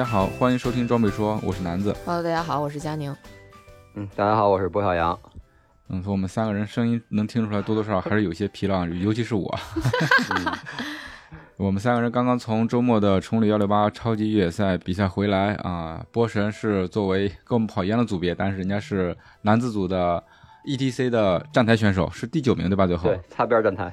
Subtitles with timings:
[0.00, 1.94] 家好，欢迎收听装备说，我是南子。
[2.06, 3.14] Hello，大家好，我是佳宁。
[3.96, 5.18] 嗯，大家好，我是波小杨。
[5.90, 9.54] 嗯，从我们三个人声音能听出来，多多少少还是 有些疲劳，尤其是我。
[11.58, 16.02] 我们三个人刚刚从周末的崇礼幺六八超级越野赛比赛回来啊。
[16.10, 20.24] 波神是作为跟我们跑一样的组别，但是人家是男子组的
[20.64, 22.86] ETC 的站台选手，是第九名对吧？
[22.86, 23.92] 最后对，擦边站台。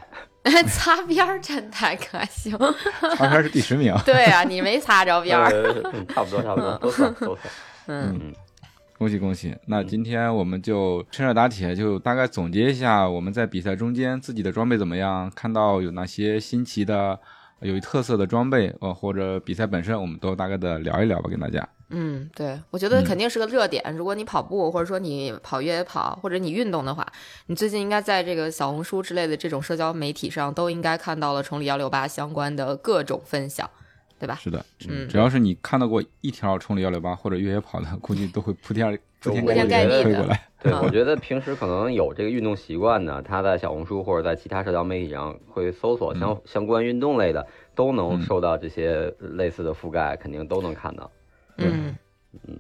[0.68, 2.58] 擦边真太可还行？
[3.18, 3.96] 擦边是第十名。
[4.06, 5.50] 对啊，你没擦着边儿。
[6.14, 7.40] 差不多，差不多， 都算，都算。
[7.88, 8.34] 嗯，
[8.98, 9.56] 恭喜恭喜！
[9.68, 17.20] 那今天我们就趁热打铁，就大概总结一下我们在比赛中间自己的装备怎么样，看到有哪些新奇的、
[17.62, 21.68] 有特色的装备，呃，或者比赛本身，我们都大概的聊一聊吧，跟大家。
[21.90, 23.82] 嗯，对，我觉得肯定是个热点。
[23.96, 27.08] 如果你跑步，或者说你跑越野跑，或者你运动的话，
[27.46, 33.70] 你最近应该在这个小红书之类的这种社交媒体上，都应该看到了崇礼幺六八相关的各种分享，
[34.20, 34.36] 对吧？
[34.36, 40.48] 是的，嗯，只要是你看到过一条崇礼幺六八或者越野跑的，估计都会铺天铺天盖地推过来。
[40.70, 51.10] 对，我觉得平时可能有这个运动习惯的，他在小红书或者在其他社交媒体上会搜索相相关运动类的，都能受到这些类似的覆盖，肯定都能看到。
[51.58, 51.96] 嗯，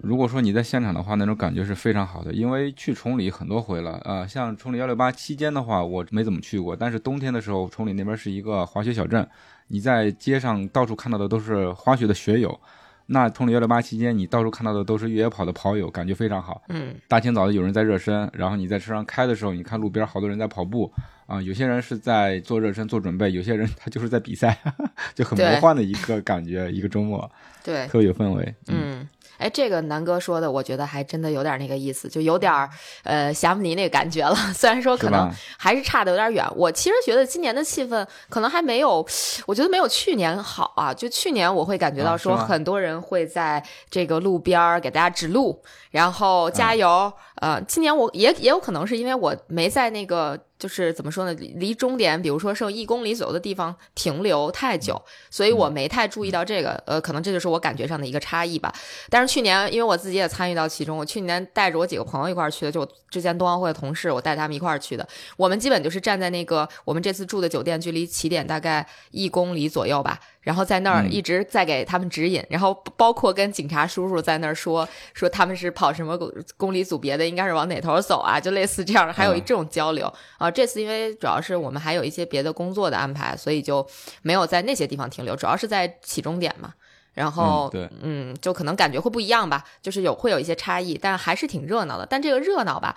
[0.01, 2.31] 如果说你在现场的话，那种感觉是非常好的。
[2.31, 6.75] 因为去崇礼很多回了，呃，像崇礼幺六八期间的话，我没怎么去过。
[6.75, 9.27] 但是冬天的时候，崇礼那边是一个滑雪小镇，
[9.67, 12.59] 你在街上到处看到的都是滑雪的雪友。
[13.07, 16.61] 那通了幺六八期间，你到处看到的都是越野跑的跑友，感觉非常好。
[16.69, 20.91] 嗯，大清早的有人在热身，然后你在车上开的时候，你看路边好多人在跑步
[21.25, 24.57] 啊，有些人是在做热身做准备，有些人他就是在比赛，
[25.15, 27.29] 就很魔幻的一个感觉，一个周末，
[27.63, 28.55] 对，特别有氛围。
[28.67, 29.07] 嗯。
[29.37, 32.69] 哎，这个南哥说的，我觉得还真的有点那个意思，就有点
[33.03, 34.35] 呃霞慕尼那个感觉了。
[34.53, 36.45] 虽然说可能还是差的有点远。
[36.55, 39.05] 我其实觉得今年的气氛可能还没有，
[39.45, 40.93] 我觉得没有去年好啊。
[40.93, 45.61] 就去年我会感觉到说很多人会在这个路边给大家指路，
[45.91, 47.11] 然后加油。
[47.35, 50.39] 呃，今年我也也有可能是因为我没在那个。
[50.57, 51.39] 就是怎么说呢？
[51.57, 54.99] 离终点，比如说剩一公里左右的地方停留太久，
[55.29, 56.71] 所以我没太注意到这个。
[56.87, 58.73] 呃，可能这就是我感觉上的一个差异吧。
[59.07, 65.07] 但是去年，因为我自己也参与到其中，我去年带着我几个朋友一块儿去的，就之前冬奥会的同事，我带他们一块儿去的。
[65.35, 70.19] 我们基本就是站在那个我们这次住的酒店距离起点大概一公里左右吧。
[70.41, 76.17] 然后在那儿一直在给他们指引，然后包括跟警察叔叔在那儿说说他们是跑什么
[76.55, 80.49] 公里组别的，应该是往哪头走啊，就类似这样，还有这种交流啊。
[80.49, 83.85] 这次因为主要是我们还有一些别的工作的安排，所以就
[84.21, 86.73] 没有在那些地方停留，主要是在起终点嘛。
[87.17, 92.05] 然后对，嗯，就可能感觉会不一样吧，就是有会有一些差异，但还是挺热闹的。
[92.05, 92.95] 但这个热闹吧。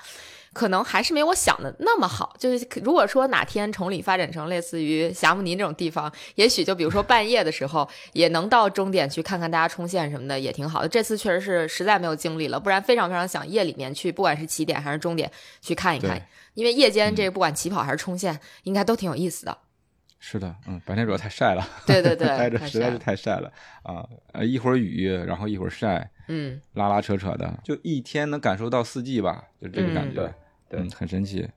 [0.53, 2.35] 可能还是没我想的那么好。
[2.37, 10.89] 就是如果说哪天崇礼发展成类似于霞慕尼那种地方，也许就比如说半夜的时候也能到终点去看看大家冲线什么的，也挺好的。
[10.89, 15.31] 这次确实是实在没有精力了，不然非常非常想夜里面去，不管是起点还是终点
[15.63, 16.21] 去看一看。
[16.55, 19.57] 因为夜间这个不管起跑还是冲线，应该都挺有意思的。
[20.23, 23.51] 是的，嗯，白天主要太晒了，对对对， 待着实在是太晒了
[23.83, 24.07] 啊！
[24.33, 30.33] 呃，一会儿雨，然后一会儿晒，嗯，拉拉扯扯的，就一天能感受到四季吧，就这个感觉。
[30.69, 31.49] 对，很神奇。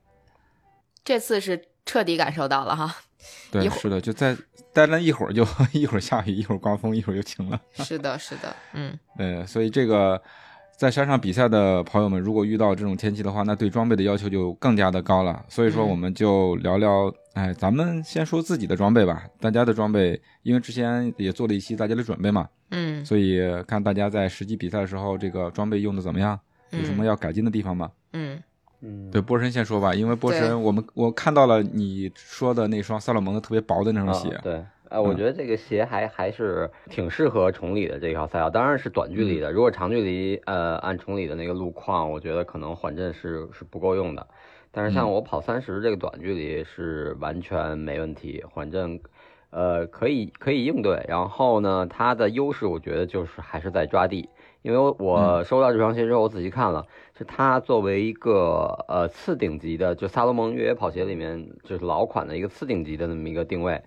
[1.04, 2.96] 这次是彻底感受到了哈。
[3.52, 4.36] 对，是的，就在
[4.72, 7.60] 待了一会儿，就 一会儿下雨，一会儿刮风，一会儿又晴了。
[7.74, 8.98] 是的，是的，嗯。
[9.18, 10.20] 呃，所以这个
[10.76, 15.44] 在山上比赛的朋友们，如果遇到这种天气的话，那对装备的要求就更加的高了。
[15.48, 19.24] 所以说，我们就聊聊，哎，咱们先说自己的装备吧。
[19.40, 23.04] 大家的装备，因为之前也做了一期大家的准备嘛，嗯。
[23.04, 26.38] 所以看大家在实际比赛的时候，这个装备用的怎么样？
[26.70, 27.90] 有什么要改进的地方吗？
[28.12, 28.42] 嗯。
[28.86, 34.38] 嗯，对，波神先说吧，因为波神，我们我看到了你说的那双萨洛蒙的特别薄的那双鞋。
[34.42, 39.50] 对，呃，我觉得这个鞋还还是挺适合崇礼的这条赛道，当然是短距离的。
[39.50, 44.26] 如果长距离，呃，按崇礼的那个路况，我觉得可能缓震是是不够用的。
[44.70, 49.00] 但是像我跑三十这个短距离是完全没问题，缓震，
[49.50, 51.04] 呃，可以可以应对。
[51.08, 54.28] 然后呢，它的优势我觉得就是还是在抓地。
[54.62, 56.86] 因为我收到这双鞋之后，我仔细看了，
[57.18, 63.82] 是它作为一个呃次顶级的，就萨洛蒙越野跑鞋里面就是老款的一个次顶级的那么一个定位，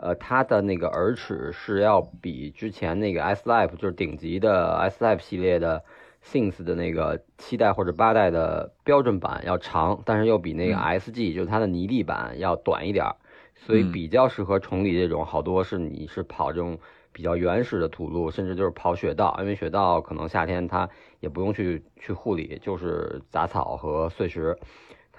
[0.00, 5.84] 呃，它的那个耳齿是要比之前那个 S Life 就是顶级的 S Life 系列的
[6.24, 13.16] Things 的那个七代或者八代的标准版要长，但是又比那个 SG 就是它的泥地版要短一点儿，
[13.54, 16.78] 所以比较适合崇礼这种，好多是你是跑这种。
[17.12, 20.88] 比较原始的土路，甚至就是跑雪道，因为雪道可能夏天它
[21.18, 24.56] 也不用去去护理，就是杂草和碎石，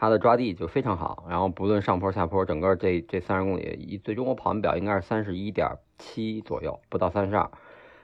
[0.02, 1.26] 它的抓地就非常好。
[1.30, 7.52] 然后不论上坡下坡，整个这这三十公里，一最终我跑完表应该是三十一点七左右，不到三十二。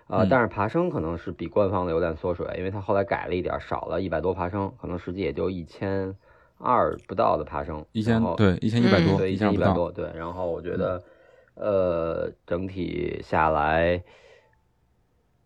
[0.05, 6.15] 呃，但是爬升可能是比官方的有点缩水，因为它后来改了一点，少了一百多爬升，可能实际也就一千
[6.59, 7.83] 二不到的爬升。
[7.94, 10.11] 一千对一千一百多，对一千一百多对。
[10.15, 11.03] 然后我觉得。
[11.59, 14.03] 呃，整体下来，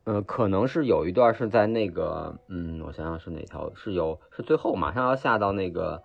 [0.04, 6.04] 呃，可能是有一段是在那个，嗯，我想想是哪条，是有是最后马上要下到那个，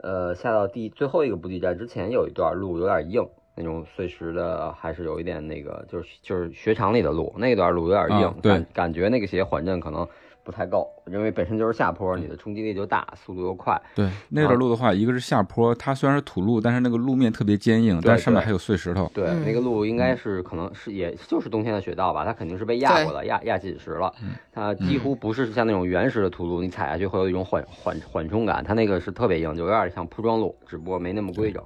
[0.00, 10.08] 呃，下到第最后一个补给站之前有一段路有点硬，那种碎石的，还是有一点那个，就是就是雪场里的路，那段路有点硬，感感觉那个鞋缓震可能。
[10.44, 13.80] 不太够，因为本身就是下坡，你的冲击力就大，速度又快。
[13.94, 19.10] 对，那段路的话，一个是下坡，它虽然是土路，但是那个路面特别坚硬，但上面还有碎石头。
[19.14, 24.12] 对，那个路应该是可能是也就是冬天的雪道吧，它肯定是被压过了，压压紧实了。
[24.52, 31.62] 它几乎不是像那种原始的土路，你踩下去会有一种缓缓缓冲感，它那个是特别硬，就有点像铺装路，只不过没那么规整。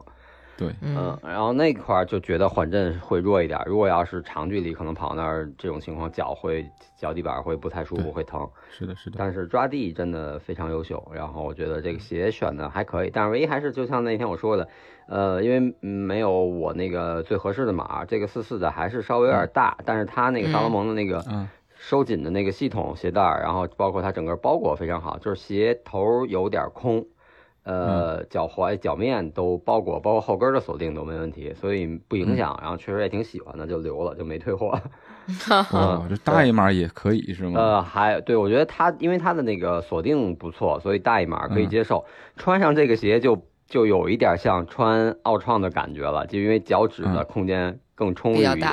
[0.56, 3.60] 对，嗯，然后那块儿就觉得缓震会弱一点。
[3.66, 6.66] 如果要是长距离，可能跑那儿这种情况，脚会
[6.96, 8.48] 脚底板会不太舒服，会疼。
[8.70, 9.16] 是的，是的。
[9.18, 11.06] 但是抓地真的非常优秀。
[11.14, 14.66] 然后我觉得这个鞋选的还可以，但是唯一还是就像那天我说的，
[15.08, 19.76] 呃，因为没有我那个最合适的码，这个四四的还是稍微有点大。
[19.84, 21.22] 但是它那个萨洛蒙的那个
[21.74, 27.06] 收紧的那个系统鞋带，然后包括它整个包裹非常好，就是鞋头有点空。
[27.66, 32.56] 呃，脚踝、脚面都包裹，包括后跟的锁定都没问题，所以不影响。
[32.62, 34.80] 然后确实也挺喜欢的，就留了，就没退货。
[35.72, 37.60] 哦，这大一码也可以是吗？
[37.60, 42.04] 呃，还对我觉得它，因为它的那个锁定不错，所以大一码可以接受。
[42.36, 48.70] 穿上这个鞋就就有一点像穿奥创的感觉了，就因为脚趾的空间更充裕一点。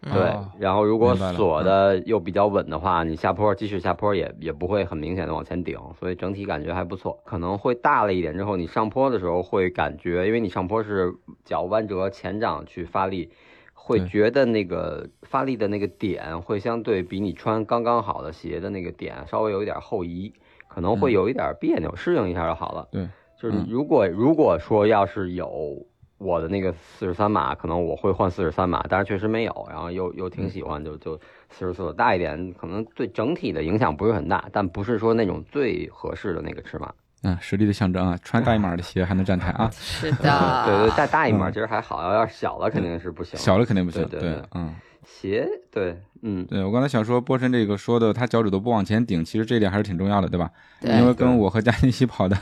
[0.00, 7.18] 对，然后如果锁的又比较稳的话，你下坡继续下坡也也不会很明显的往前顶，所以整体感觉还不错。
[7.24, 11.12] 可能会大了一点之后，你上坡的时候会感觉，因为你上坡是
[11.44, 13.30] 脚弯折前掌去发力，
[13.74, 20.32] 会觉得那个发力的那个点会相对比你穿刚刚好的鞋的那个点稍微有一点后移，
[20.68, 22.86] 可能会有一点别扭，适应一下就好了。
[22.92, 23.08] 对，
[23.40, 25.87] 就是如果如果说要是有。
[26.18, 31.16] 我的那个四十三码，可能我会换四十三码，但是确实没有，然后又又挺喜欢，就就
[31.48, 36.92] 四十四大一点，可能对整体的影响不是很大，但不是说那种最合适的那个尺码。
[37.22, 39.68] 嗯，实力的象征啊，穿大一码的鞋还能站台啊。
[39.74, 43.38] 是的， 对对，带大一码其实还好，要是小了肯定是不行。
[43.38, 44.74] 小了肯定不行，对对，嗯。
[45.04, 50.50] 鞋对，嗯，对我刚才想说波神这个说的，他脚趾头不往前顶，其实这点还是挺重要的，对吧？
[50.80, 50.96] 对。
[50.98, 52.36] 因为跟我和佳欣一起跑的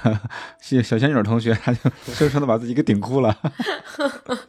[0.60, 3.36] 小小仙女同学，他就生生的把自己给顶哭了，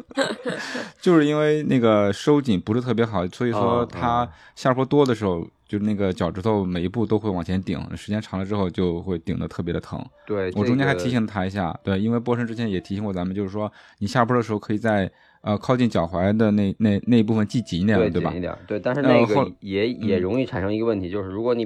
[1.01, 10.01] 就是因为那个收紧不是特别好，所以说他下坡多的时候，就那个脚趾头每一步都会往前顶，时间长了之后就会顶的特别的疼。
[10.25, 15.11] 对，我中间还提醒他一下，对，因为波神之前也提醒过咱们，就是说你下坡的时候可以在。
[15.47, 18.31] 呃，靠近脚踝的那那那一部分系紧一点，对吧？
[18.31, 18.77] 紧一点，对。
[18.77, 21.65] 但是那个也也容易产生一个问题，就是如果你，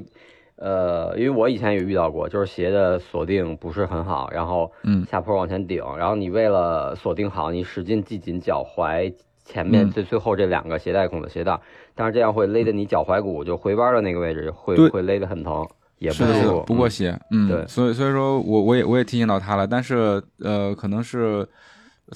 [0.57, 4.71] 呃，因为我以前也遇到过，就是鞋的锁定不是很好，然后
[5.09, 9.11] 下坡往前顶，然后你为了锁定好，你使劲系紧脚踝
[9.43, 11.59] 前面最最后这两个鞋带孔的鞋带，
[11.95, 17.65] 但是这样会勒得你脚踝骨就回弯的那个位置会会勒得很疼，也不舒服，不过鞋，嗯，对。
[17.65, 21.49] 所以所以说我我也我也提醒到他了，但是呃，可能是。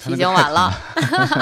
[0.08, 0.70] 已经晚了，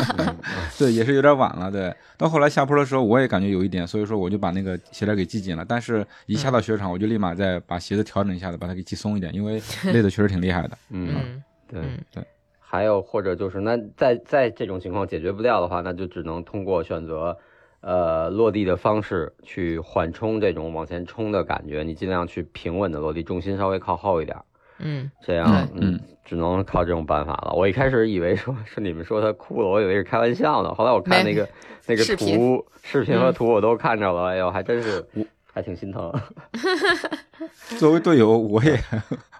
[0.79, 1.71] 对，也是有点晚了。
[1.71, 5.65] 对，到后来下坡的时候，我也感觉有一点，所以说我就把那个鞋带给系紧了。
[5.65, 9.61] 但是，一下到雪场，我就立马再把鞋子调整一下子，把它给系松一点，因为
[9.93, 10.79] 累的确实挺厉害的。
[10.91, 11.83] 嗯，对
[12.13, 12.25] 对。
[12.61, 17.37] 还有或者就是，那在在这种情况解决不掉的话，那就只能通过选择
[17.81, 24.37] 呃落地的方式去缓冲这种往前冲的感觉，你尽量去平稳的落地，重心稍微靠后一点。
[24.78, 27.52] 嗯，这样，嗯，只能靠这种办法了。
[27.54, 30.75] 我一开始以为说是你们说他哭了，我以为是开玩笑呢。
[30.75, 31.49] 后来我看那个
[31.87, 35.04] 那个图、视频和图我都看着了，哎呦，还真是，
[35.52, 36.12] 还挺心疼。
[37.78, 38.78] 作为队友，我也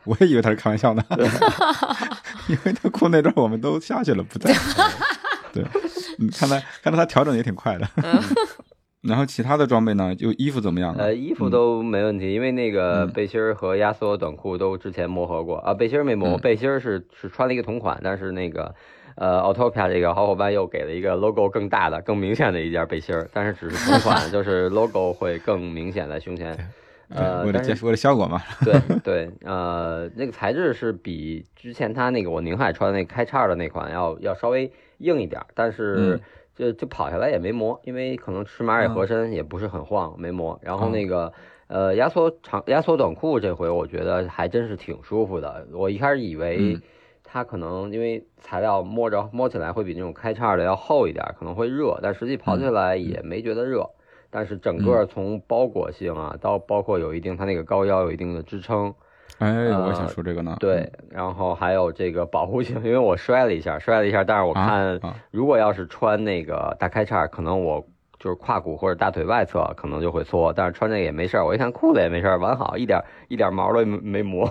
[0.05, 1.03] 我也以为他是开玩笑呢，
[2.49, 4.55] 因为他哭那段我们都下去了，不在。
[5.53, 5.65] 对，
[6.37, 7.89] 看他看到他调整也挺快的。
[9.07, 10.15] 然后其他的装备呢？
[10.15, 10.95] 就衣服怎么样？
[10.97, 15.75] 呃，衣服都没问题，因为那个背心儿和压缩短裤都之前磨合过啊。
[15.75, 18.75] 背心儿没磨，背心儿是是穿了一个同款，但是那个
[19.17, 26.57] 呃，Autopia 这个好伙伴又给了一个 logo 更大的、更明显的一件背心儿，但是只是同款， 就是 logo 会更明显在胸前。
[27.11, 28.41] 呃，为了为了效果嘛。
[28.65, 36.19] 对对，呃，那个材质是比之前他那个我宁海穿的那开叉的那款要要稍微硬一点，但是。
[36.55, 40.59] 就就跑下来也没磨，因为可能尺码也合身，也不是很晃，没磨。
[40.63, 41.33] 然后那个
[41.67, 45.67] 呃压缩长压缩短裤这回我觉得还真是挺舒服的。
[45.73, 46.79] 我一开始以为
[47.23, 53.91] 它可能因为材料摸着摸起来会比那种开叉的要厚一点，可能会热，但实际跑起来也没觉得热。
[54.31, 58.95] 但是整个从包裹性啊到包括有一定它那个高腰有一定的支撑。
[59.39, 60.57] 哎，我想说这个呢。
[60.61, 65.01] 对，然后还有这个保护性，因为我摔了一下，摔了一下，但是我看，
[65.31, 67.85] 如果要是穿那个大开叉，可能我
[68.19, 71.45] 就是胯骨或者大腿外侧可能就会搓，但是穿这个也没事儿。
[71.45, 74.47] 我一看裤子也没事儿，完好，一点一点毛都没磨，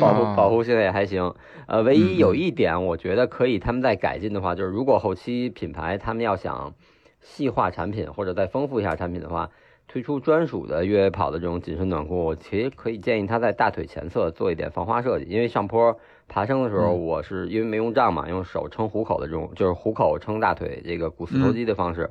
[0.00, 1.34] 保护保护性也还行。
[1.66, 6.72] 呃，唯一有一点，我觉得可以他们再改进的话，就是如果后期品牌他们要想
[7.20, 9.50] 细化产品或者再丰富一下产品的话。
[9.88, 22.10] 推出专属的越野跑的这种紧身短裤，我其实可以建议他在大腿前侧做一点防滑设计，因为上坡爬升的时候，我是因为没用杖嘛，用手撑虎口的这种，就是虎口撑大腿这个股四头肌的方式，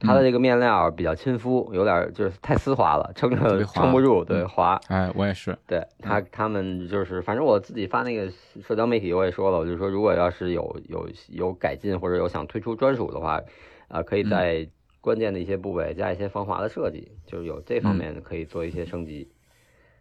[0.00, 4.78] 它的这个面料比较亲肤，有点就是太丝滑了，撑着撑不住，对滑。
[4.88, 5.56] 哎，我也是。
[5.66, 8.30] 对他他们就是，反正我自己发那个
[8.62, 13.40] 社交媒体我也说了，我就说如果要是有有有改进或者有想推出专属的话，
[13.88, 14.68] 啊，可以在。
[15.04, 19.28] 关键的一些部位加一些防滑的设计，就是有这方面可以做一些升级。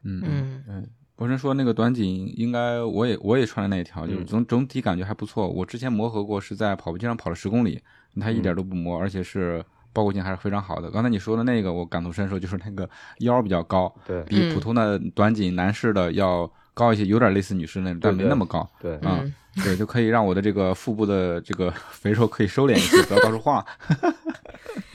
[0.04, 5.46] 嗯嗯嗯，博士说那个短颈应该我也我也穿了那一条，就是总整体感觉还不错。
[5.46, 7.82] 我之前磨合过，是在跑步机上跑了十公里，
[8.22, 10.90] 它一点都不磨，而且是包裹性还是非常好的。
[10.90, 18.70] 刚才你说的那个我感同身受，就是那个腰比较高，对，比普通的短颈男士的要高一些，有点类似女士那种，但没那么高。
[18.82, 19.34] 对，嗯，
[19.64, 23.64] 对，就可以让我的这个腹部的这个肥肉可以收敛一些，不要到处晃。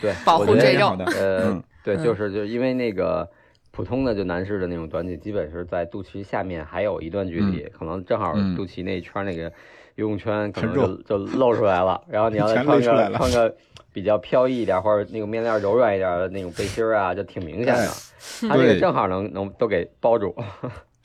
[0.01, 0.97] 对，保护这肉。
[1.17, 3.29] 呃，对，就是就是因为那个
[3.71, 9.45] 普通的就男士的那种短颈，基本是在肚脐下面还有一段距离，可能正好肚脐那一圈那个
[9.95, 12.01] 游泳圈可能就就露出来了。
[12.09, 13.55] 然后你要再 穿个穿个
[13.93, 17.89] 比较飘逸一点或者那个面料柔软一点的那种背心啊，就挺明显的。
[18.49, 20.35] 它这个正好能能都给包住。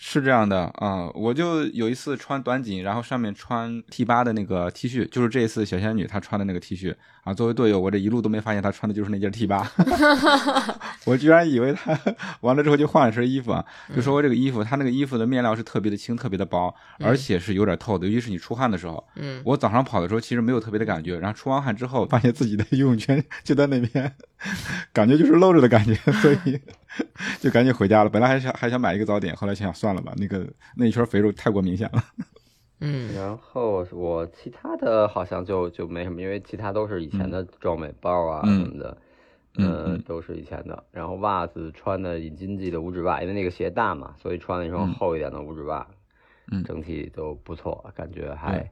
[0.06, 6.94] 是这样的啊，我就有一次穿短紧，然后上面穿 T 八的那个 T 恤，就是这一次小仙女她穿的那个 T 恤
[7.24, 7.34] 啊。
[7.34, 9.66] 作为队友，我这一路都没发现她穿的就是那件 T 八，
[11.08, 11.98] 我居然以为她
[12.42, 13.64] 完了之后就换了身衣服啊。
[13.96, 19.02] 就说这个衣服，它那个衣服的面料是特别的轻，特别的薄，而且是有点透的，尤其是你出汗的时候。
[19.16, 19.42] 嗯。
[19.46, 24.14] 我早上跑的时候其实没有特别的感觉，然后出完汗之后，发现自己的 游泳圈就在那边，
[24.92, 26.60] 感觉就是露着的感觉，所以。
[27.40, 28.10] 就赶紧回家了。
[28.10, 32.04] 本来还想还想买一个早点，后来想想算了吧，那个那一圈肥肉太过明显了。
[32.82, 38.98] 嗯，然后我其他的好像就就没什么，因为其他都是以前的装备，包啊什么的，
[39.58, 40.84] 嗯，都是以前的。
[40.92, 45.88] 然后袜子穿的引经济的五指袜，因为那个鞋大嘛，所以穿了一双厚一点的五指袜，
[46.52, 48.70] 嗯，整体都不错，感觉还。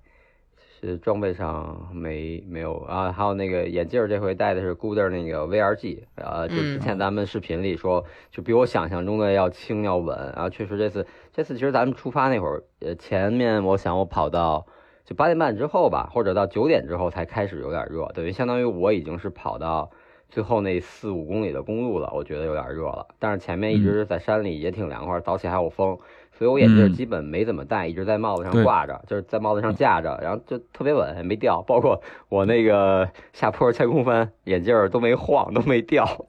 [0.82, 14.66] 是装备上没没有啊，还有那个眼镜，这回戴的是 Gooder 那个 VRG，呃，就之前咱们视频里说，就比我想象中的要轻要稳，然后确实这次这次其实咱们出发那会儿，呃，前面我想我跑到
[15.06, 19.92] 就八点半之后吧，或者到九点之后才开始有点热，等于相当于我已经是跑到
[20.30, 25.98] 最后那四五公里的公路了，我觉得有点热了，但是前面一直在山里也挺凉快，早起还有风。
[26.42, 31.62] 所以我眼镜基本没怎么戴，一直在帽子上挂着，就是在帽子上架着，然后就特别稳，没掉。
[31.62, 36.26] 包括我那个 下坡前空翻，眼镜都没晃，都没掉。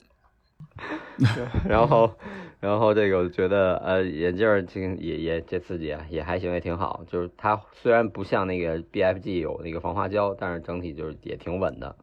[1.67, 2.15] 然后，
[2.61, 7.03] 然后这个我觉得，呃，眼镜挺也也这次也也还行，也挺好。
[7.09, 11.97] 就是它虽然不像那个 BFG 有那个防滑胶，但是整体就是也挺稳的。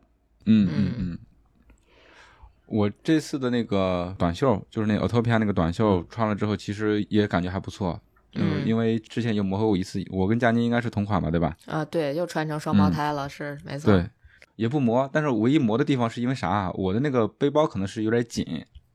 [0.48, 1.19] 嗯嗯嗯。
[2.70, 8.00] 我这次的那个短袖，就是那 Autopia 那个短袖，穿了之后其实也感觉还不错。
[8.36, 11.58] 嗯，因为之前有磨合过一次，我跟佳妮应该是同款吧，对吧？
[11.66, 13.92] 啊，对，又穿成双胞胎了，是没错。
[13.92, 14.08] 对，
[14.56, 16.70] 也不磨，但是唯一磨的地方是因为啥？
[16.76, 18.46] 我的那个背包可能是有点紧，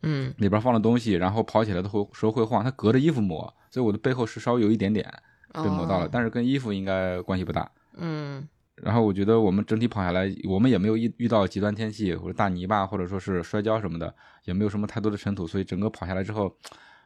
[0.03, 5.05] 嗯，里边放了东西，然后跑起来的会时候会晃，它隔着衣服磨，所以我的背后是稍微有一点点
[5.53, 7.69] 被磨到了，但是跟衣服应该关系不大。
[7.97, 8.47] 嗯。
[8.83, 14.13] 然后我觉得我们整体跑下来，我们也没有遇遇到极端天气或者大泥巴，或者说是摔跤什么的，
[14.45, 16.55] 也没有什么太多的尘土，所以整个跑下来之后，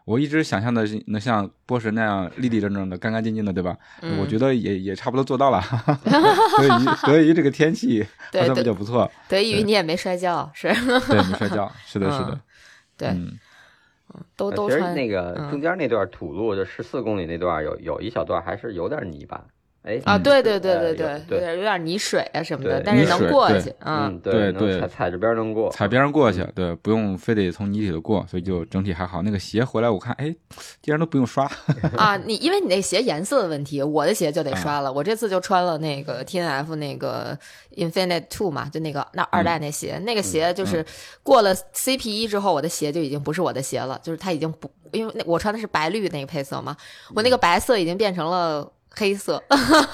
[0.07, 3.77] 我一直想象的是能像波神那样立立正正的、干干净净的，对吧？
[4.01, 4.19] 嗯。
[4.19, 5.61] 我觉得也也差不多做到了。
[6.59, 10.69] 得得益于这个天气 好对对像比较不错，得益于你也没摔跤，是。
[10.69, 12.41] 对，没 摔跤，是的，是的嗯，
[12.97, 13.39] 对，嗯，
[14.37, 15.51] 都呃其实都穿那个嗯。
[15.51, 19.45] 中间那段土路，就十四公里那段有有一小段还是有点泥巴，
[19.89, 29.23] 哎啊，嗯对对对呃对对，有点有点泥水啊什么的，但是能过去，嗯，对对，能踩踩着边能过，踩边上过去，对，不用非得从泥里头过，所以就整体还好。
[29.23, 30.27] 那个鞋回来我看，哎，
[30.83, 31.51] 竟然都不用刷，
[31.97, 34.93] 啊，你因为你那鞋颜色的问题，我的鞋就得刷了。
[34.93, 37.39] 我这次就穿了那个 T N F 那个
[37.77, 40.85] Infinite Two 嘛，就那个那二代那鞋，那个鞋就是
[41.23, 46.77] 过了 C P 一之后，我的鞋就已经不是我的鞋了，就是它已经不，因为那我穿的是白绿那个配色嘛，
[47.15, 48.71] 我那个白色已经变成了。
[48.91, 49.43] 黑色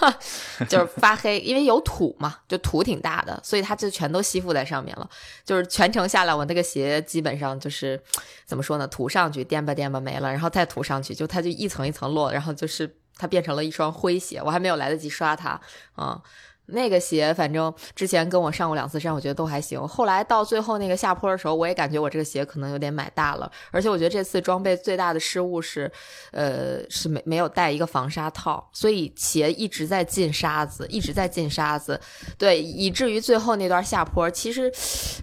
[0.69, 5.09] 就是发黑，因为有土嘛，就土挺大的，所以它就全都吸附在上面了。
[5.45, 8.01] 就是全程下来，我那个鞋基本上就是
[8.47, 8.87] 怎么说呢？
[8.89, 15.61] 涂上去颠吧颠吧没了，然后再涂上去，就它就一层一层落，然后就是它变成了一双灰鞋，我还没有来得及刷它
[15.95, 16.21] 啊。
[16.67, 19.81] 那个鞋，反正之前跟我上过两次山，我觉得都还行。
[19.87, 23.51] 后来到最后那个下坡的时候，我也感觉我这个鞋可能有点买大了。
[23.71, 25.91] 而且我觉得这次装备最大的失误是，
[26.33, 32.01] 呃，是没没有带一个防沙套，所以鞋一直在进沙子，一直在进沙子，
[32.39, 34.73] 对，以至于最后那段下坡，其实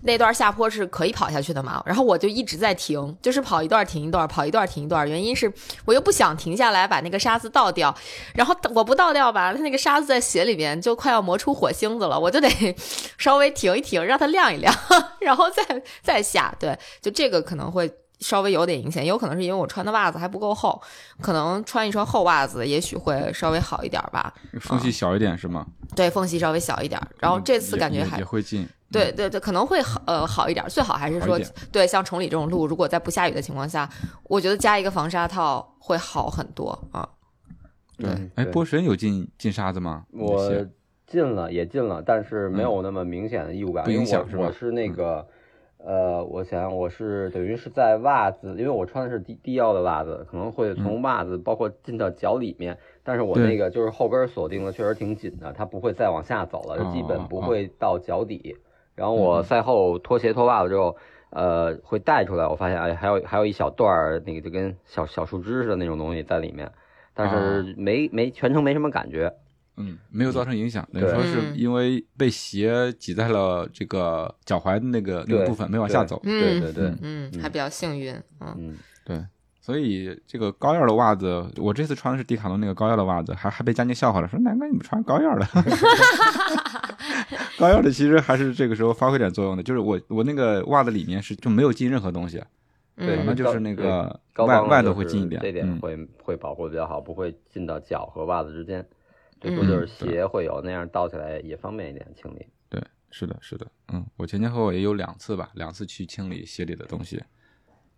[0.03, 1.81] 那段下坡是可以跑下去的嘛。
[1.85, 5.09] 然后我就一直在停，就是跑一段停一段，跑一段停一段。
[5.09, 5.51] 原因是
[5.85, 7.95] 我又不想停下来把那个沙子倒掉，
[8.35, 12.49] 然后我不倒掉吧，它那个沙子在鞋里面就快要磨出火星子了，我就得
[13.17, 14.73] 稍微停一停，让它晾一晾，
[15.21, 16.53] 然后再再下。
[16.59, 17.91] 对，就这个可能会。
[18.21, 20.79] 稍微有点影响，有可能是因为我穿的袜子还不够厚，
[21.21, 24.31] 可能穿一双厚袜子也许会稍微好一点吧。
[24.59, 25.65] 缝隙小一点是吗？
[25.95, 27.01] 对，缝隙稍微小一点。
[27.17, 31.39] 然后这次感觉还也会进，对对对，可能会好呃好一点，最好还是说
[31.71, 33.89] 对像崇礼这种路，如果在不下雨的情况下，
[34.25, 37.09] 我觉得加一个防沙套会好很多啊。
[37.97, 40.03] 对嗯，哎，波神有进进沙子吗？
[40.11, 40.47] 我
[41.11, 45.27] 进了也进了，但是没有那么明显的异物感，不因为影响是吧我我是那个，
[45.77, 58.55] 呃，我想我是等于是在袜子，因为我穿的是低低腰的袜子，可能会从袜子包括进到脚里面，但是我那个就是后跟锁定的确实挺紧的，它不会再往下走了，就基哦本不哦会到脚底。
[58.95, 60.95] 然后我赛后脱鞋脱袜子之后，
[61.31, 66.71] 呃，会带出来，我发现哎，还有还有一小段儿那个就跟小小树枝似的那种东西在里面，
[67.13, 69.33] 但是没没全程没什么感觉。
[69.77, 71.57] 嗯，没有造成影响，等于说是嗯。
[71.57, 76.19] 因为被鞋挤在了这个脚踝的那个那个部分，没往下走。
[76.23, 78.55] 嗯对对对，嗯，还比较幸运，嗯。
[78.57, 79.25] 嗯，对，
[79.61, 85.47] 所以这个高腰的袜子，我这次穿的是迪卡侬那个高腰的袜子，还还被佳宁笑话了，说难怪你们穿高腰的，
[87.57, 92.37] 高腰的其实还是这个时候发挥点作用的，就是我我那个袜子里面是就没有进任何东西，
[92.97, 93.15] 对。
[93.15, 98.85] 嗯可能就是那个外外头会进一点，这点嗯，会会保护的比较好，不会进到脚和袜子之间。
[99.41, 102.47] 最嗯多就是鞋会有，那样倒起来也方便一点清理。
[102.69, 107.21] 对，是的，是的，嗯，我前前后后也有两次吧，两次去清理鞋里的东西，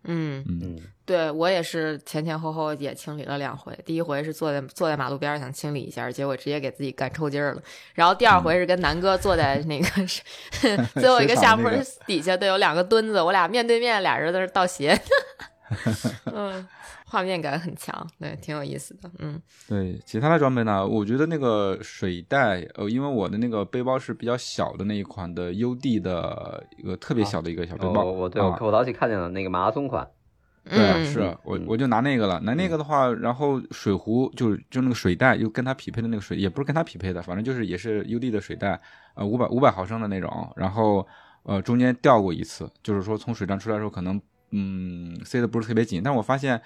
[0.04, 3.78] 嗯，嗯，嗯，对我也是前前后后也清理了两回。
[3.84, 7.62] 第一回是坐在坐在马路边儿想清理一下，结果直接给自己干抽筋儿了。
[7.94, 9.86] 然后第二回是跟南哥坐在那个
[11.00, 14.98] 最后一个下坡鞋厂那个底下，对，有两个墩子，我俩面对面，俩人在那儿倒鞋。
[16.26, 16.66] 嗯，
[17.14, 19.08] 画面感很强，对，挺有意思的。
[19.20, 19.40] 嗯。
[19.68, 28.58] 对，其他的装备呢，我觉得那个水袋，呃，因为我的那个背包是比较小的那一款的 UD 的一个特别小的一个小背包，我我对我啊。
[28.60, 30.04] 我早起看见了那个马拉松款，
[30.68, 31.64] 对是啊我嗯。
[31.68, 38.80] 我就拿那个了，拿那个的话，然后水壶就是就那个水袋，又跟它匹配的那个水，也不是跟它匹配的，反正就是也是 UD 的水袋，
[39.14, 41.06] 呃，五百五百毫升的那种，然后
[41.44, 46.60] 呃中间掉过一次，就是说从水站出来的时候可能嗯塞的不是特别紧，但我发现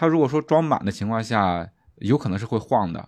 [0.00, 3.06] 它如果说装满的情况下，有可能是会晃的，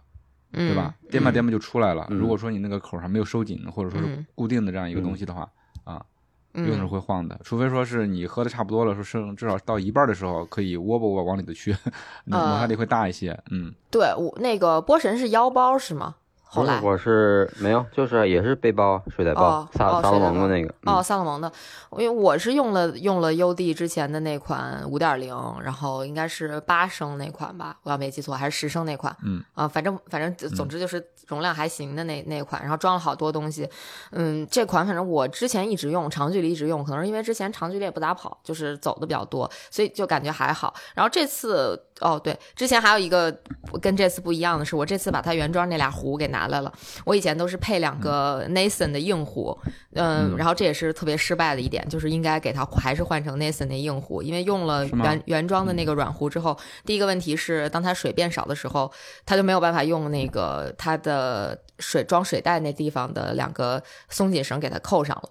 [0.53, 0.95] 嗯，对吧？
[1.11, 2.07] 颠吧颠吧就出来了。
[2.11, 5.49] 嗯如果说你那个口上没有收紧，或者说是嗯固定的这样一个东西的话，
[5.85, 6.05] 啊，
[6.53, 7.41] 有可能嗯，会晃的。
[7.43, 11.75] 除非说是你喝的差不多了，说剩至少到一半的时候可以窝吧窝往里头去，
[12.27, 13.43] 那啊摩擦力会大一些。
[13.51, 16.17] 嗯，对我那个波神是腰包是吗？
[16.55, 20.69] 后来我是没有，就是也是背包水袋包哦，萨萨洛蒙的那个。
[20.85, 21.51] 哦，嗯，萨洛蒙的，
[21.93, 29.17] 因为我是用了用了 UD 之前的那款五点零，然后应该是八升那款吧，我要没记错，还是十升那款。
[29.25, 33.67] 嗯啊，反正反正总之就是容量还行的那那款，然后装了好多东西。
[34.11, 40.75] 嗯，这款反正我之前一直用，长距离一直用，可能是因为之前长距离也不咋跑，就是走的比较多，所以就感觉还好。
[40.95, 43.35] 然后这次哦对，之前还有一个
[43.81, 46.73] 跟这次不一样的是，我这次把它原装那俩壶给拿拿来了。
[47.05, 49.57] 我以前都是配两个 Nathan 的硬壶，
[49.95, 58.93] 嗯，然后这也是特别失败的一点，就是应该给它还是换成 Nathan 的硬壶，因为用了原原装的那个软壶之后，第一个问题是当它水变少的时候，
[59.25, 65.29] 它就没有办法用那个它的水装水袋那地方的两个松紧绳给它扣上了，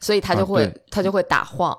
[0.00, 1.76] 所以它就会它就会打晃。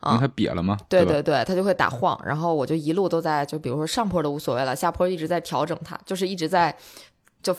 [0.00, 0.78] 因为它瘪了吗？
[0.88, 6.72] 对对对，它就会打晃，然后我就一路都在，就比如说上坡都无所谓了，下坡一直在调整它，就是一直在
[7.42, 7.52] 就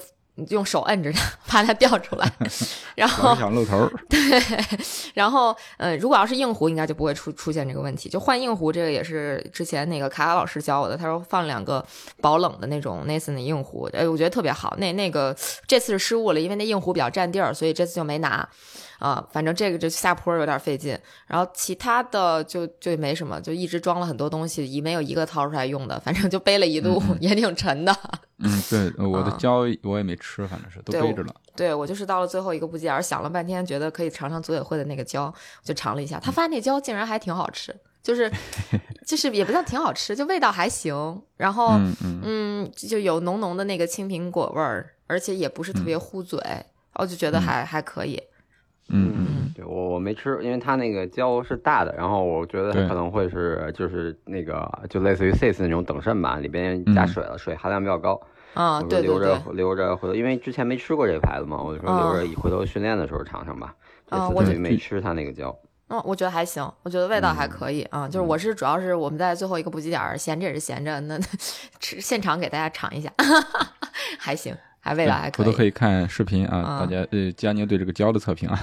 [0.50, 2.32] 用手摁着它，怕它掉出来。
[2.96, 3.90] 然后想露头。
[4.10, 4.20] 对，
[5.14, 8.10] 然后呃，如果要是硬壶，应该就不会出出现这个问题。
[8.10, 11.86] 就换硬壶，这个也是之前那个卡卡老师教我的，他说放两个
[12.22, 14.76] 保冷的那种 Nathan 的硬壶，哎，我觉得特别好。
[14.78, 15.36] 那那个
[15.68, 18.48] 这次是失误了，因为那硬壶比较占地儿，所以这次就没拿。
[19.00, 27.96] 啊，反正这个就下坡有点费劲，然后其他的就就没什么，就一直装了很多东西，也没有一个掏出来用的，反正就背了一路，也挺沉的。
[28.40, 31.34] 嗯，对，我的胶我也没吃，反正是都背着了。
[31.56, 35.34] 对我就是到了最后一个部件，想了半天，觉得可以尝尝组委会的那个胶，
[35.64, 38.32] 就尝了一下，他发现那胶竟然还挺好吃，就是
[39.06, 41.80] 就是也不算挺好吃，就味道还行，然后
[42.24, 46.40] 嗯就有浓浓的那个青苹果味儿，而且也不是特别糊嘴，
[46.96, 48.22] 我就觉得还还可以。
[48.90, 58.20] 嗯嗯，对我我没吃，因为它那个胶是大的，然后我觉得它可能会是就是那个就类似于 CIS 那种等渗吧，里边加水了，水含量比较高。
[58.56, 59.08] 啊，对对对。
[59.08, 63.76] 留着留着回头，因为之前没吃过这个牌子嘛，我就说留着回头训练的时候尝尝吧。
[64.10, 65.56] 啊，我没吃它那个胶。
[65.90, 68.08] 嗯，我觉得还行，我觉得味道还可以啊。
[68.08, 71.20] 就是我是主要是我们在最后一个补给点闲着也是闲着，那
[71.80, 73.12] 吃现场给大家尝一下，
[74.20, 74.56] 还行。
[74.90, 78.60] 还未来，回头可以看视频啊，大家呃，佳宁对这个胶的测评啊，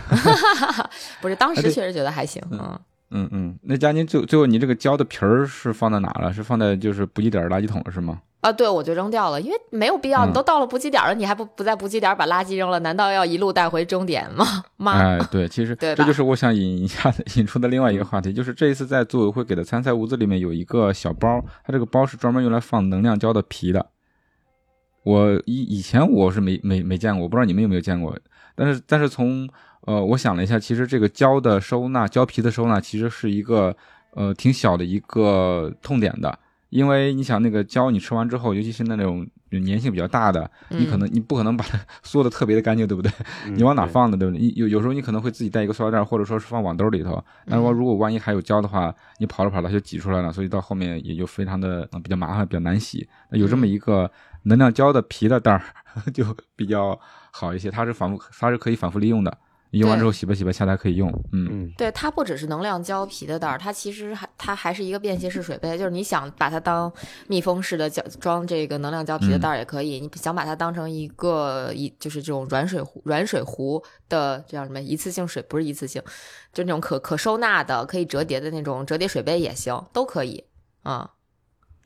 [1.23, 2.79] 不是当时确实觉得还行，嗯
[3.11, 6.33] 嗯嗯，那佳宁最最后你这个胶的皮儿是放在哪了？
[6.33, 8.19] 是放在就是补给点垃圾桶了是吗？
[8.41, 12.81] 啊，对，我就扔掉了，因为没有必要，你都到了补给点了，你还不不在补给点把垃圾扔了？
[12.81, 14.45] 难道要一路带回终点吗？
[14.77, 23.87] 妈，哎，对，其实这就是我想引一下 引出的另外一个话题，就是这一次在组委会给的参赛物资里面有一个小包，它这个包是专门用来放能量胶的皮的。
[25.07, 28.19] 我以以前我是没没没见过，我不知道你们有没有见过。
[28.57, 29.49] 但是但是从
[29.83, 33.75] 呃，我想了一下，其实这个胶的收纳，胶皮的收纳，其实是一个
[34.15, 36.37] 呃挺小的一个痛点的。
[36.71, 43.13] 因为你想那个胶，你吃完之后，尤其是那种粘性比较大的，你可能你不可能把它 缩的特别的干净，对不对？
[43.55, 44.17] 你往哪放的？
[44.17, 44.41] 对不对？
[44.41, 47.25] 你有有时候你可能会自己带一个塑料袋，或者说是放网兜里头。
[47.45, 53.09] 那么如果万一还有胶的话，你跑着跑着就挤出来了，所以到后面也就非常的比较麻烦，比较难洗。
[53.31, 54.11] 有这么一个。
[54.47, 55.63] 能量胶的皮的袋儿
[56.15, 56.99] 就比较
[57.31, 59.39] 好一些，它是反复，它是可以反复利用的。
[59.73, 61.13] 用完之后洗吧洗吧，下台可以用。
[61.33, 66.91] 嗯，对，它不只是能量胶皮的袋儿，它其实还它还是一个便携式水杯，就是你想把它当
[67.27, 76.01] 密封式的胶装这个能量胶皮的袋儿也可以，你想把它当成一个一就是这种软水壶软水壶的这叫什么一次性水不是一次性，
[76.55, 80.43] 就那种可可收纳的可以折叠的那种折叠水杯也行，都可以
[80.85, 81.11] 啊。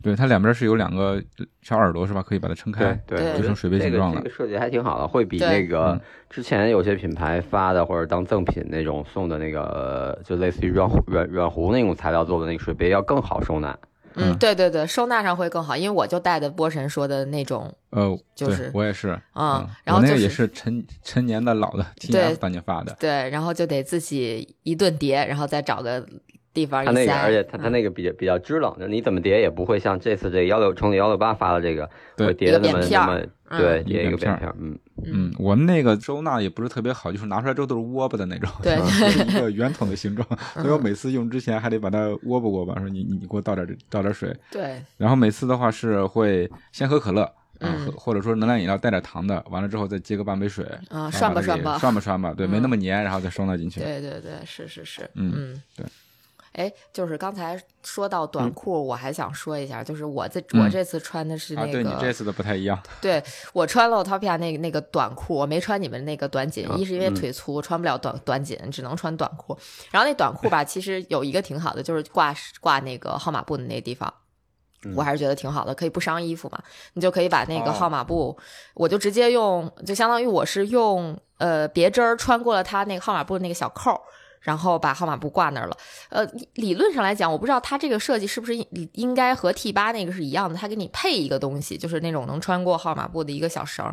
[0.03, 1.23] 对，它两边是有两个
[1.63, 2.23] 小耳朵，是吧？
[2.23, 4.21] 可以把它撑开，对，就成水杯形状了。
[4.23, 13.79] 这个设计还挺好的，会比那个之前有些品牌发的或者当赠品那种送的那个，就类似于软软软壶那种材料做的那个水杯要更好收纳。
[14.15, 26.05] 嗯，对对对，收纳上会更好，因为我就带的波神说的那种，呃，就是我也是，嗯，然后那个也是陈陈年的老的 T F 当年发的，对，然后就得自己一顿叠，然后再找个。
[26.53, 33.21] 地方它那个，而且它它那个比较比较支棱，就你怎么叠也不会像这次这幺六冲里幺六八发的这个会叠的那么那么
[33.59, 34.79] 对叠一个扁片，嗯。
[35.03, 38.77] 嗯，我们那个收纳也不是特别好，就是拿出来之后都是窝巴的那种，对，
[39.25, 55.59] 一个圆筒的形状， 所以我每次用之前还得把它窝巴窝巴，说你你你给我倒点倒点水，对，然后每次的话是会先喝可乐，嗯，或者说能量饮料带点糖的，完了之后再接个半杯水，啊，涮吧涮吧，涮吧涮吧，对，没那么黏，然后再收纳进去，对对对，是是是，嗯。
[55.75, 55.87] 对。
[56.53, 62.77] 哎，就是刚才说到短裤，我还想说一下，就是我这我这次穿的是那个，对你这次的不太一样。
[63.01, 69.57] 对我穿了 Topia 那个那个短裤，我没穿你们那个短紧，一是因为腿粗，穿不了短短紧，只能穿短裤。
[69.93, 74.13] 然后那短裤吧， 其实有一个挺好的，就是挂挂那个号码布的那个地方，
[74.97, 76.61] 我还是觉得挺好的，可以不伤衣服嘛。
[76.95, 78.37] 你就可以把那个号码布，
[78.75, 84.01] 我就直接用，就相当于我是用呃别针儿穿过了它那个号码布的那个小扣。
[84.41, 85.77] 然后把号码布挂那儿了，
[86.09, 93.85] 呃，理论上来讲，我不知道它这个设计是不是应应该和 T 八那个是一样的，它给你配一个东西，就是那种能穿过号码布的一个小绳，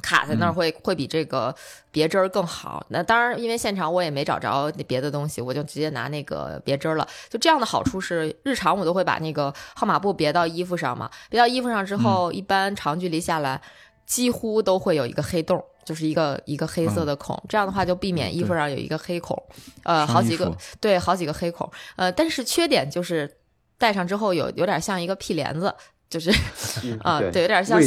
[0.00, 1.54] 卡在那儿会会比这个
[1.90, 2.86] 别针儿更好。
[2.90, 7.06] 那当然，因为现场我也没找着别的东西，我就直接拿那个别针了。
[7.28, 13.60] 就这样的好处是，日常我都会把那个号码布别到衣服上嘛，别到衣服上之后，一般长距离下来。
[14.06, 17.42] 几乎都会有一个黑洞，就是一个一个黑色的孔。
[17.48, 19.42] 这样的话就避免衣服上有一个黑孔，
[19.84, 21.66] 呃，好几个对，好几个黑孔。
[21.96, 23.38] 呃，但是缺点就是
[23.78, 25.74] 戴上之后有有点像一个屁帘子。
[26.08, 26.30] 就是
[27.02, 27.80] 啊，对，有点像，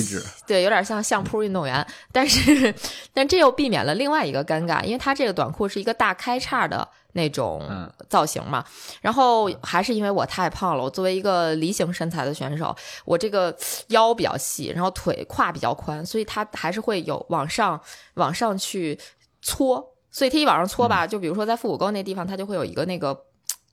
[0.45, 2.75] 对，有点像相扑运动员，但是，
[3.15, 7.61] 但这又避免了另外一个尴尬，因为它这个短裤是一个大开叉的那种
[8.09, 8.63] 造型嘛。
[9.01, 13.55] 然后还是因为我太胖了，我作为一个梨形身材的选手，我这个
[13.87, 17.79] 腰比较细，然后腿胯比较宽，所以它还是会有往上
[18.15, 18.99] 往上去
[19.41, 23.17] 搓，所以它一往上搓吧，就比如说在腹股沟那地方，它就会有一个那个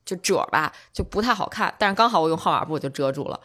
[0.05, 1.75] 就褶吧，就不太好看。
[1.79, 3.41] 但是刚好我用号码布就遮住了。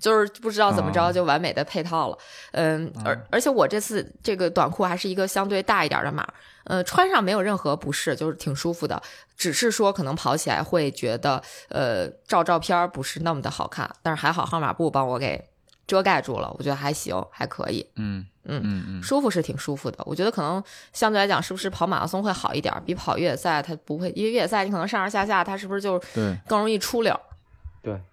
[0.00, 2.18] 就是不知道怎么着就完美的配套了，
[2.52, 6.26] 嗯，而而且我这次这个短裤还是一个相对大一点的码，
[6.64, 9.00] 呃，穿上没有任何不适，就是挺舒服的，
[9.36, 15.42] 只是说可能跑起来会觉得，呃，照照片不是那么的好看，但是还好号码布帮我给
[15.86, 25.98] 遮盖住了，我觉得还行，还可以，嗯嗯嗯嗯，舒服是挺舒服的，我觉得可能相对来讲是不是跑马拉松会好一点，比跑越野赛它不会，因为越野赛你可能上上下下它是不是就
[26.46, 27.18] 更容易出溜。
[27.18, 27.35] 对，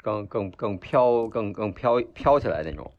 [0.02, 2.92] 更更更飘，更更飘飘起来那种，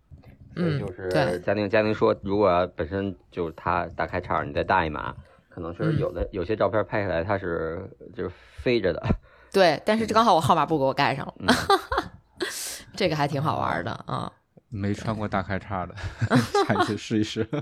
[0.55, 5.15] 所以就是嘉宁嘉宁说，如果本身就是他大开叉，你再大一码，
[5.49, 9.03] 可能是有的有些照片拍下来它是就是飞着的。
[9.53, 11.55] 对，但是刚好我号码布给我盖上了，
[12.97, 14.33] 这个还挺好玩的啊。
[14.75, 15.95] 没穿过大开叉的，
[16.67, 17.47] 下一次试一试。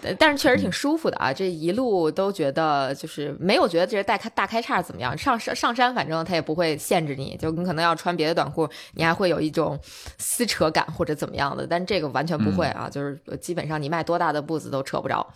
[0.00, 1.32] 对，但是确实挺舒服的啊！
[1.32, 9.78] 这一路都觉得就是没有觉得这是大开大开叉怎么样，上上上山反正它也不会限制你，就你可能要穿别的短裤，你还会有一种
[10.18, 15.26] 撕扯感或者怎么样的，但这个完全不会啊，就是基本上你迈多大的步子都扯不着。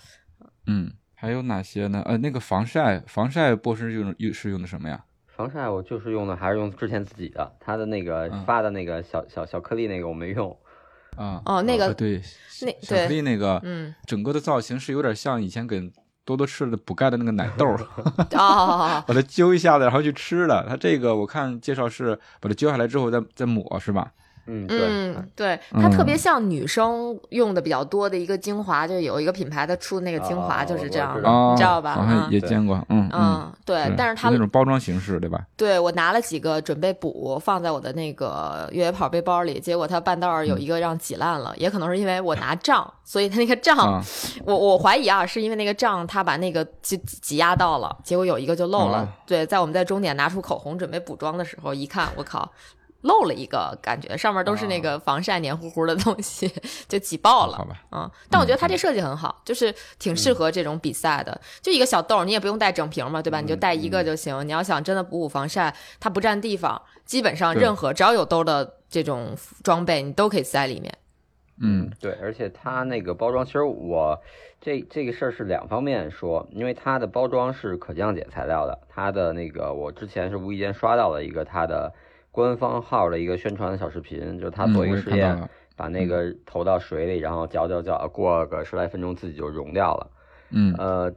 [0.67, 2.03] 嗯，还有哪些呢？
[2.05, 5.05] 呃，那个防晒，防晒波是用用是用的什么呀？
[5.39, 10.51] 防晒我就是用的还是用之前自己的，他的那个发的那个小小小颗粒那个我没用。
[11.17, 12.21] 啊哦，那个对，
[12.63, 15.93] 那小颗粒那个，嗯，整个的造型是有点像以前给
[16.25, 17.67] 多多吃的补钙的那个奶豆，
[18.37, 20.67] 哦， 把它揪一下子然后去吃的。
[20.69, 24.13] 它这个我看介绍是把它揪下来之后再再抹，是吧？
[24.49, 31.95] 嗯嗯，对，它特别像女生用的比较多的一个精华，就有一个品牌它出的那个精华就是这样，你知道吧？
[31.95, 35.41] 好像也见过，嗯嗯，对，但是它那种包装形式，对吧？
[35.57, 44.03] 对，我拿了几个准备补，放在我的那个越野跑背包里，结果它半道儿有一个让挤烂了，也可能是因为我拿杖，所以它那个杖，
[44.45, 49.07] 我我怀疑啊，是因为那个杖它把那个挤挤压到了，结果有一个就漏了。
[49.27, 52.51] 对，在我们在终点拿出口红准备补妆的时候，一看，我靠！
[53.03, 56.53] 漏了一个，感觉上面都是那个防晒黏糊糊的东西，
[56.89, 57.57] 就挤爆了。
[57.57, 61.41] 好吧，嗯，但我觉得它这设计很好，就是挺适合这种比赛的。
[61.63, 63.41] 就一个小豆，你也不用带整瓶嘛，对吧？
[63.41, 64.45] 你就带一个就行。
[64.47, 70.93] 你要想真的补补防晒，它不占地方，基本上任何只要有兜的这种装备，你都可以塞里面。
[71.61, 74.21] 嗯，对，而且它那个包装，其实我
[74.61, 81.95] 这这个事儿是两方面说，因为它的包装是可降解材料的，它的那个我之前是无意间刷到了一个它的。
[82.39, 85.37] 官方号的一个宣传的小视频，就是他做一个实验，
[85.75, 90.11] 把那个投到水里，然后搅搅搅，过个十来分钟自己就溶掉了。
[90.51, 91.13] 嗯，呃，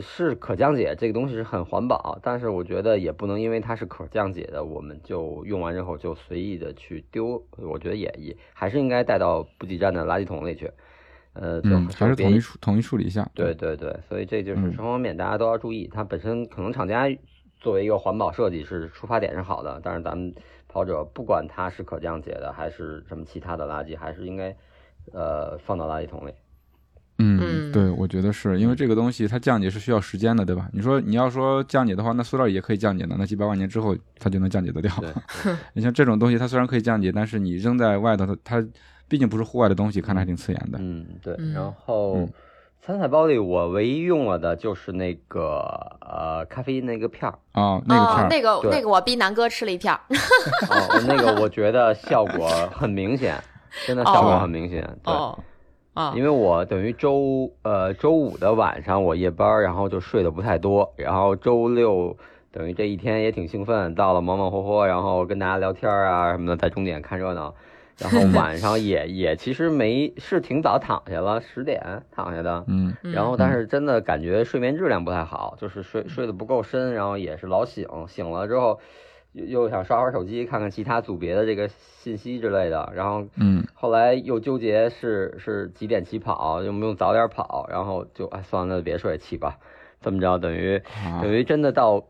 [0.00, 7.44] 是可降解，这个东西是很环保，但是我觉得也不能因为它是可降解的，我们就用完之后就随意的去丢。
[7.56, 10.70] 我觉得也也还是应该带到补给站的垃圾桶里去。
[11.32, 13.28] 呃，嗯，还是统一处统一处理一下。
[13.34, 15.90] 对对对，所以这就是双方面大家都要注意。
[15.92, 17.08] 它本身可能厂家
[17.60, 20.32] 作为一个环保设计是出发点是好的，但是咱们。
[20.70, 24.56] 跑者不管它是可降解的还是什么其他的垃圾，还是应该，
[25.12, 26.32] 呃，放到垃圾桶里。
[27.18, 30.70] 嗯，对，我觉得是因为这个东西它降解是需要时间的，对吧？
[30.72, 34.90] 你说你要说降解的话，那塑料也可以降解的，那几百万年之后它就能降解得掉。
[35.74, 38.68] 你像这种东西，它虽然可以降解，但是你扔在外头，它它
[39.08, 40.78] 毕竟不是户外的东西，看着还挺刺眼的。
[40.80, 41.36] 嗯，对。
[41.52, 42.28] 然后。
[42.90, 50.00] 参赛包里，我唯一用了的就是那个呃咖啡因那个片儿啊，那个片儿，那个那个我逼南哥吃了一片儿，
[51.06, 53.42] 那个我觉得效果很明显，
[53.86, 55.14] 真的效果很明显，对，
[55.94, 62.16] 啊，因为我等于周呃周五的晚上我夜班，然后就睡得不太多，然后周六
[62.50, 67.54] 等于这一天也挺兴奋，到了忙忙活活，然后跟大家聊天啊什么的，在终点看热闹。
[68.00, 78.80] 然后 晚上也也其实没是挺早躺下了，十点躺下的，嗯，然后但是真的感觉睡眠质量不太好，就是睡睡得不够深，然后也是老醒，醒了之后
[79.32, 89.58] 又又想刷会手机，看看其他组别的这个信息之类的，然后嗯，后来又纠结是是几点起跑，用不用早点跑，然后就哎算了，那就别睡起吧，
[90.00, 90.82] 这么着等于
[91.20, 92.02] 等于真的到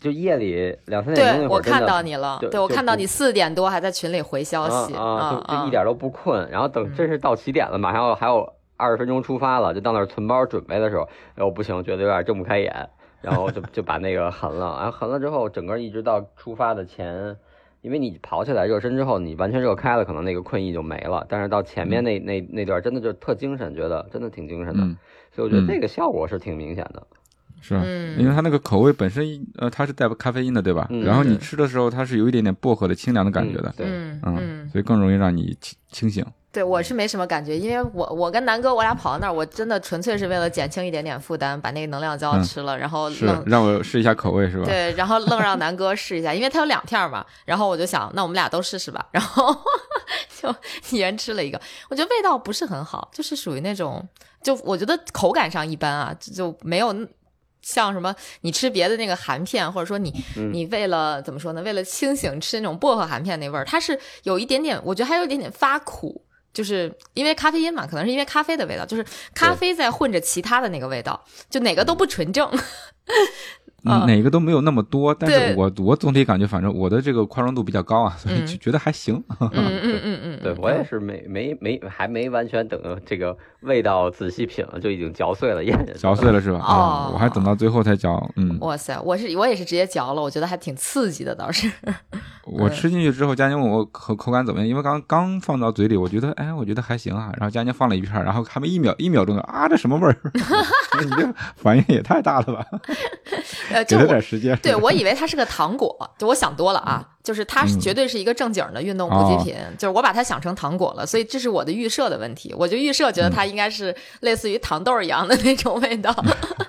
[0.00, 6.48] 就夜里两三点钟对那会儿，我看到你了，对我看到你四点多还在群里回消息啊啊，就就一点都不困。
[6.50, 11.02] 然后等嗯真是到起点了，马上要还有二十分钟出发了，就到那儿存包准备的时候，
[11.34, 12.88] 哎呦不行，觉得有点睁不开眼，
[13.20, 17.36] 然后就 就把那个横了，然后横了之后，整个一直到出发的前。
[17.80, 21.24] 因为你跑起来热身之后，你完全热开了，可能那个困意就没了。
[21.28, 24.96] 但是到前面那那那段真的就特精神，觉得真的挺精神的，嗯，
[25.30, 27.06] 所以我觉得嗯这个效果是挺明显的。
[27.60, 27.82] 是吧？
[27.84, 28.18] 嗯。
[28.18, 29.24] 因为它那个口味本身，
[29.56, 30.86] 呃，它是带咖啡因的，对吧？
[30.90, 36.24] 嗯然后你吃的时候，它是有一点点薄荷的清凉的感觉的，对，嗯嗯，嗯，所以更容易让你清清醒。
[36.50, 42.42] 对我是没什么感觉，因为我我跟南哥我俩跑到那儿，我真的纯粹是为了减轻一点点负担，把那个能量胶嗯。
[42.42, 44.64] 吃了，然后是愣让我试一下口味，是吧？
[44.64, 49.54] 对，然后愣让南哥试一下，因为他有两片儿嘛，然后我就想，那我们俩都试试吧，然后
[50.40, 50.52] 就
[50.90, 54.02] 一人吃了一个，我觉得味道不是很好，就是属于那种，
[54.42, 56.94] 就我觉得口感上一般啊，就就没有
[57.68, 66.24] 像什么你吃别的那个含片，或者说你嗯你为了怎么说呢，为了清醒吃那种薄荷含片那味儿，它是有一点点，我觉得还有一点点发苦。
[66.50, 69.04] 就是因为咖啡因嘛，可能是因为咖啡的味道，就是
[69.34, 72.50] 咖啡在混着其他的那个味道，就哪个都不纯正。
[73.82, 79.22] 哪个都没有那么多，但是我我总体感觉，反正我的这个宽容度比较高啊，所以嗯就觉得还行。
[79.40, 86.58] 嗯 嗯嗯嗯，对我也是没没没还没完全等这个味道仔细品了，就已经嚼碎了咽下去嚼碎了是吧？
[86.58, 88.28] 哦啊，我还等到最后才嚼。
[88.36, 91.70] 嗯，哇塞，我是我也是直接嚼了，我觉得还挺刺激的，倒是。
[92.50, 97.30] 我吃进去之后，佳宁问我口口感怎么样，因为刚刚放到嘴里，我觉得哎，我觉得还行啊。
[97.38, 100.16] 然后佳宁放了一片儿，然后还没一秒一秒钟啊，这什么味儿？
[101.04, 102.64] 你这反应也太大了吧？
[103.70, 104.56] 呃，就我点时间。
[104.62, 116.14] 对我以为它是个糖果，就我想多了啊，就是它绝对是一个正经的运动补给品，就是我把它想成糖果了，所以这是我的预设的问题，我就预设觉得它应该是类似于糖豆一样的那种味道，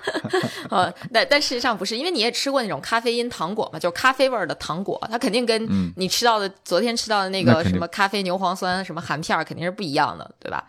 [0.70, 10.64] 呃，但但事实上不是，因为你也吃过那种咖啡因糖果嘛，就是咖啡味儿的糖果，它肯定跟嗯你吃到的昨天吃到的那个什么咖啡牛磺酸什么含片儿肯定是不一样的，对吧？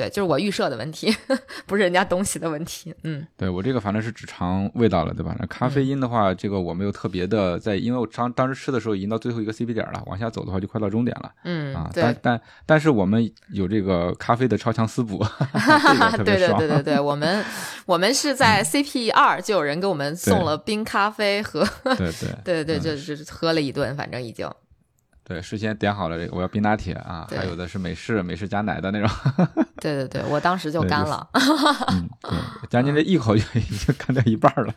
[0.00, 1.14] 嗯，对，就是我预设的问题，
[1.66, 3.26] 不是人家东西的问题，嗯。
[3.36, 5.36] 对我这个反正是只尝味道了，对吧？
[5.38, 11.90] 那咖啡因的话，这个我没有特别的在，因为我当当时吃的时候已经到最后一个 CP 点了，往下走的话就快到终点了嗯，啊。
[11.92, 15.18] 对但，但但是我们有这个咖啡的超强滋补，
[16.24, 16.48] 对对。
[16.60, 17.44] 对对对，我们
[17.86, 22.10] 我们是在 CP 二就有人给我们送了冰咖啡和，对
[22.44, 24.48] 对对对就是喝了一顿，反正已经
[25.30, 29.08] 对，事先点好了这个，我要冰拿铁啊，还有的是美式，美式加奶的那种。
[29.80, 31.28] 对对对，我当时就对就是干了，
[31.92, 32.32] 嗯，对，
[32.68, 34.74] 将近这一口就已经干掉一半了。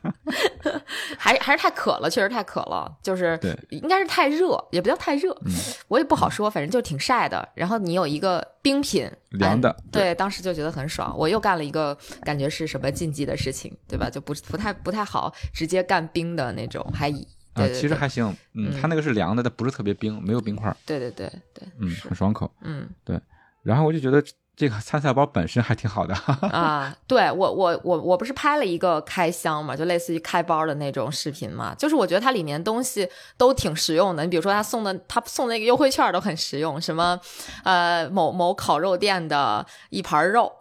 [1.18, 5.52] 还还是太渴了，确实太渴了，就是对应该是太热，也不叫太热，嗯
[5.88, 7.50] 我也不好说，反正就挺晒的。
[7.56, 11.16] 然后你有一个冰品凉的哎对，当时就觉得很爽。
[11.18, 14.08] 我又干了一个感觉是什么禁忌的事情，对吧？
[14.08, 22.52] 就不不太不太好直接干冰的那种，还以啊其实还行，嗯，嗯它那个是凉的，但不是特别冰，没有冰块，对对对对，嗯，很爽口。
[22.62, 22.90] 嗯。
[23.04, 23.20] 对
[23.62, 24.22] 然后我就觉得
[24.56, 26.14] 这个参赛包本身还挺好的，
[26.50, 34.24] 啊，对我我我我不是拍了一个开箱嘛，就类似于开包的那种视频嘛，就是我觉得它里面东西都挺实用的。
[34.24, 37.20] 你比如说他送的，他送的那个优惠券都很实用，什么
[37.64, 40.52] 呃某某烤肉店的一盘肉，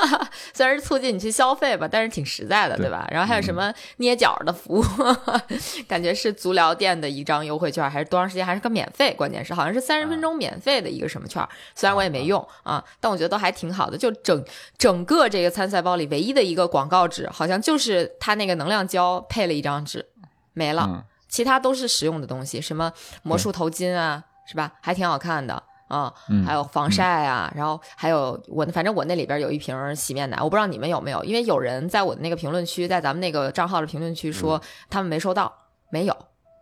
[0.54, 3.06] 虽然是促进你去消费吧，但是挺实在的，对对吧？
[3.10, 4.84] 然后还有什么捏脚的服务，
[5.86, 13.98] 感觉是足疗店的一张优惠券，还是多长时间，还是个免费，关键是好像是三十分钟免费的一个什么券，虽然我也没用啊，但我觉得都还挺好的。
[13.98, 14.44] 就整
[14.78, 20.06] 整个这个参赛包里唯一的一个广告纸，好像就是它那个能量胶配了一张纸，
[20.54, 24.72] 没了，嗯，其他都是实用的东西，什么魔术头巾啊，是吧？
[24.80, 25.62] 还挺好看的。
[25.88, 35.52] 啊、嗯还有防晒啊，然后还有我，反正我那里边有一瓶洗面奶，我不知道你们有没有，因为有人在我的那个评论区，在咱们那个账号的评论区说、他们没收到，
[35.90, 36.16] 没有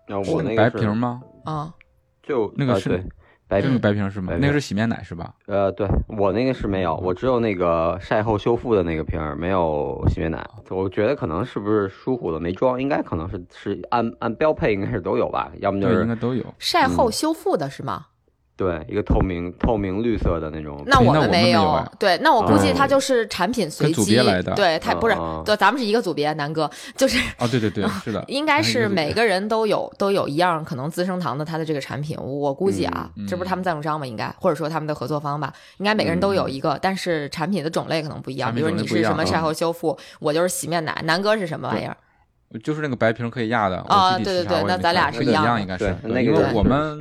[0.09, 1.23] 然后是那个白我那个是瓶吗？
[1.45, 1.73] 啊、
[2.25, 3.09] 就那个是
[3.51, 4.35] 白这个瓶，白瓶是吗白？
[4.35, 5.35] 瓶那个是洗面奶是吧？
[5.47, 10.49] 呃，对我那个是没有，我只有那个晒后修复的那个瓶儿，没有洗面奶。
[10.69, 16.45] 我觉得可能是不是疏忽了没装，应该可能是是按按标配应该是都有吧，要么就是，应是该都有。
[16.59, 18.07] 晒后修复的是吗？
[18.61, 20.83] 对一个透明透明绿色的那种。
[20.85, 34.07] 那我们没有，没有哎对，那我估计哦它就是产品随机，别来的对，它不是，哦对，咱们是一个组别，南哥就是哦，对对对，是的， 应该是每个人都有都有一样可能资生堂的它的这个产品，我估计啊，嗯这不是他们赞助商吗？
[34.07, 38.55] 应该或者说他们的合作方吧，应该每个人都有一个，但是产品的种类可能不一样。
[38.55, 41.97] 比如你是什么晒后修复，我就是洗面奶，南哥是什么玩意儿？
[42.65, 46.99] 就是那个白瓶可以压的啊对对对那咱俩是一样一样应该是，那因为个我们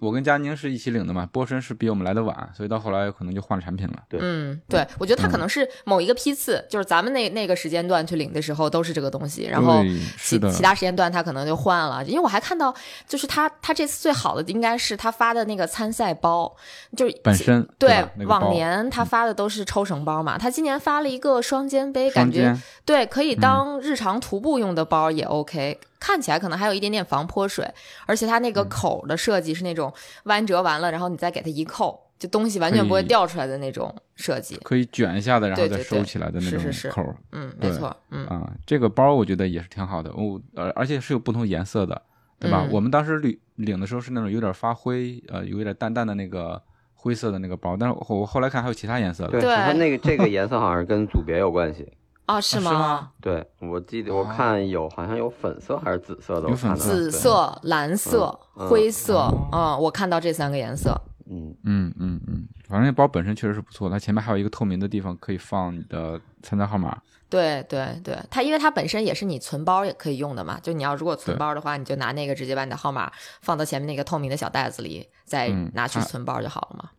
[0.00, 3.94] 我跟佳宁是一起领的嘛，波神是比我们来的晚，所以到后来可能就换了产品了。
[4.08, 12.04] 对嗯，对，我觉得他可能是某一个批次，就是咱们那那个时间段去领的时候都是这个东西，然后其是的其他时间段他可能就换了。
[12.04, 12.74] 因为我还看到，
[13.06, 16.54] 就是他他这次最好的应该是他发的那个参赛包，
[16.96, 25.78] 就是本身对吧那个往年他发的都是抽绳包嘛，他今年发了一个双肩背，感觉对可以当日常徒步用的包也 OK。
[26.00, 27.68] 看起来可能还有一点点防泼水，
[28.06, 29.92] 而且它那嗯个口的设计是那种
[30.24, 34.56] 弯折完了，然后你再给它一扣，就东西完全不会掉出来的那种设计。
[34.62, 38.50] 可以卷一下的，然后再收起来的那种是是是口嗯，没错，嗯啊。
[38.64, 42.00] 这个包我觉得也是挺好的，哦，而而且是有不同颜色的，
[42.38, 42.64] 对吧？
[42.64, 46.62] 嗯我们当时领领的时候是那种有点发灰，呃，有一点淡淡的那个
[46.94, 49.40] 灰色的那个包，但是我后来看还有其他颜色的。
[49.40, 51.86] 对，那个这个 颜色好像是跟组别有关系。
[52.28, 53.10] 哦，是是吗？
[53.20, 54.32] 对，我记得我哦。
[54.36, 58.68] 看有好像有粉色还是紫色的，有粉色紫色、蓝色、嗯。
[58.68, 60.94] 灰色，嗯，我看到这三个颜色。
[61.30, 66.96] 嗯，嗯嗯嗯，反正那包本身确实是不错，它前面还有一个透明的地方可以放你的参赛号码。
[67.30, 73.12] 对对对，它因为它本身也是你存包也可以用的嘛，就你要如果存包的话，你就拿那个直接把你的号码
[73.42, 76.90] 放到前面那个透明的小袋子里，再拿去存包就好了嘛。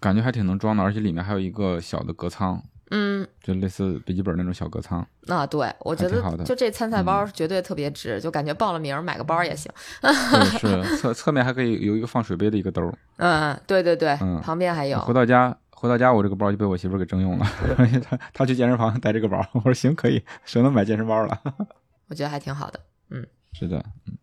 [0.00, 2.62] 感觉还挺能装的，而且里面还有一个小的隔仓，
[2.94, 5.04] 嗯，就类似笔记本那种小隔仓。
[5.26, 9.72] 啊对我觉得就这参赛包绝对特别值，就感觉报了名买个包也行。
[10.02, 12.92] 对，是侧侧面还可以有一个放水杯的一个兜儿。
[13.16, 14.98] 嗯，对对对，嗯旁边还有。
[15.00, 17.46] 回到家，回到家我这个包就被我媳妇儿给征用了，
[18.04, 21.40] 她她去健身房带这个包，我说行可以，省得买健身包了。
[22.08, 22.78] 我觉得还挺好的。
[23.10, 24.16] 嗯是的，嗯，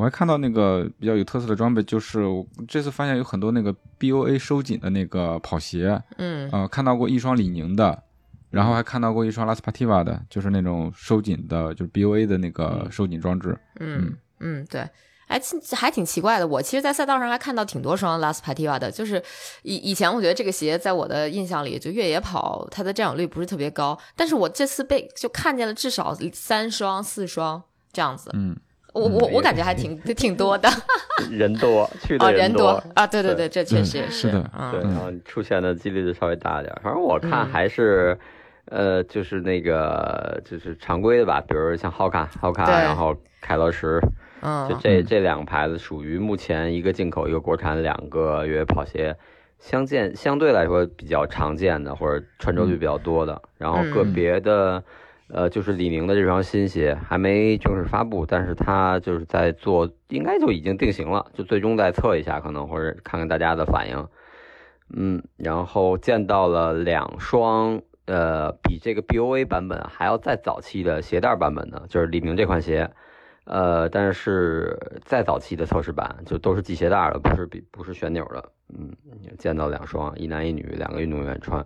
[0.00, 8.02] 我还看到那个比较有特色的装备，就是我这次发现有很多那个 BOA 收紧的那个跑鞋，嗯呃，看到过一双李宁的，
[8.48, 13.54] 然后还看到过一双拉斯帕蒂瓦的，就是那种收紧的，就是 BOA 的那个收紧装置。
[13.78, 14.88] 嗯嗯，对。
[15.26, 16.48] 哎，其还挺奇怪的。
[16.48, 19.22] 我其实，在赛道上还看到挺多双拉斯帕蒂瓦的，就是
[19.62, 28.28] 以以前我觉得这个鞋在我的印象里，就越野跑它的占有率不是特别高，但是我这次被就看见了至少三双、四双这样子。
[28.34, 28.56] 嗯，
[28.92, 30.68] 我我我感觉还挺挺多的。
[31.30, 34.82] 人多去哦，的人多啊，对对对，这确嗯实是的对，嗯。
[34.82, 36.74] 然后出现的几率就稍微大一点。
[36.82, 38.18] 反正我看嗯还是，
[38.66, 44.00] 呃，就是那个就是常规的吧，比如像浩卡、浩卡，然后凯乐石，
[44.40, 49.14] 就嗯这这两个牌子属于目前一个进口一个国产两个越野跑鞋。
[49.58, 54.12] 相见相对来说比较常见的，或者穿着率比较多的，然后个嗯。
[54.14, 54.82] 别的，
[55.32, 64.08] 呃，就是李宁的这双新鞋还没正式发布，但是它就是在做，应该就已经定型了，就最终再测一下，可能或者看看大家的反应。
[64.92, 72.90] 嗯，然后见到了两双，呃，比这个 BOA 版本还要再早期的鞋带版本的，就是李宁这款鞋，
[73.44, 78.50] 呃，但是再早期的测试版就都是系鞋带的，不是比不是旋钮的。
[78.76, 78.90] 嗯，
[79.38, 81.64] 见到两双，一男一女，两个运动员穿，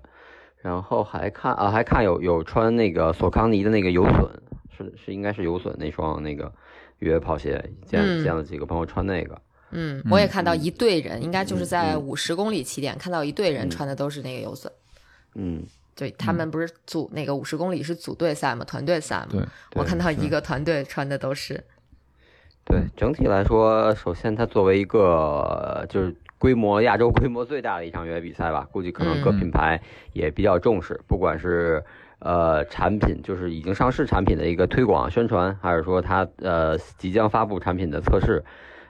[0.65, 4.31] 然后还看啊，还看有有穿那个索康尼的那个游隼，
[4.75, 6.51] 是是应该是游隼那双那个
[7.01, 9.39] 越野跑鞋，见嗯见了几个朋友穿那个。
[9.73, 14.71] 嗯，我也看到嗯一队人，应该就是在嗯五十公里起点看到一队人嗯穿的都是那个游隼。
[15.35, 15.63] 嗯，
[15.95, 19.27] 对他们不是组那个五十公里是组队赛嘛，团队赛嘛。
[19.33, 19.43] 对，
[19.75, 21.63] 我看到一个团队穿的都是，
[22.65, 29.81] 对，整体来说，首先它作为一个呃就是规模亚洲规模最大的一场越野比赛吧，估计可能各嗯品牌
[30.13, 31.83] 也比较重视，不管是
[32.19, 38.45] 呃产品，就是已经上市产品的一个推广宣传，还是说它呃即将发布产品的测试，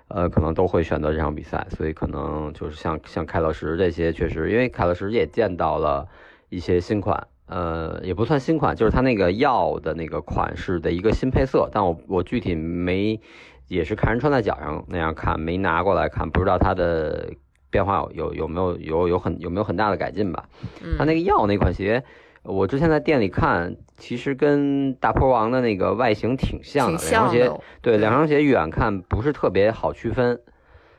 [0.09, 6.09] 呃，可能都会选择这场比赛，所以可能就是像像凯乐石这些，确实因为凯乐石也见到了
[6.49, 7.27] 一些新款。
[7.47, 13.21] 呃，也不算新款，就是它那个药的那个款式的一个新配色，但我我具体没
[13.69, 17.33] 也是看人穿在脚上那样看，没拿过来看，不知道它的
[17.71, 20.49] 变化有有有没有有有很有没有很大的改进吧？
[20.83, 22.05] 嗯，它那个药那款鞋，
[22.43, 30.41] 我之前在店里看，其实跟大坡王的那个外形挺像挺的，两双鞋对两双鞋远看不是特别好区分，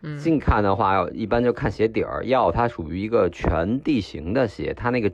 [0.02, 0.18] 嗯。
[0.18, 5.12] 近看的话一般就看鞋底儿，药它属于一个全地形的鞋，它那个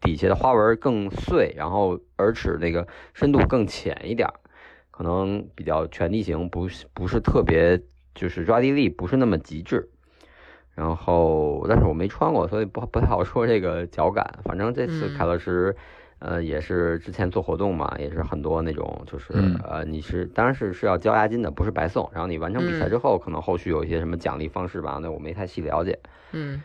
[0.00, 4.34] 底下的花纹更碎，然后耳齿那个深度更浅一点儿，
[5.02, 7.82] 可能比较全地形，不是不是特别
[8.14, 9.88] 就是抓地力不是那么极致。
[10.76, 14.38] 然后，但是我没穿过，所以不不太好说这个脚感。
[14.44, 15.74] 反正这次嗯凯乐石，
[16.20, 22.08] 呃，也是之前做活动嘛，也是很多那种就是、嗯呃，你是当然是是要交押金的，不是白送。
[22.12, 25.98] 然后你完成比赛嗯之后，可能后续有一些什么奖励方式吧，那我没太细了解。
[26.30, 26.62] 嗯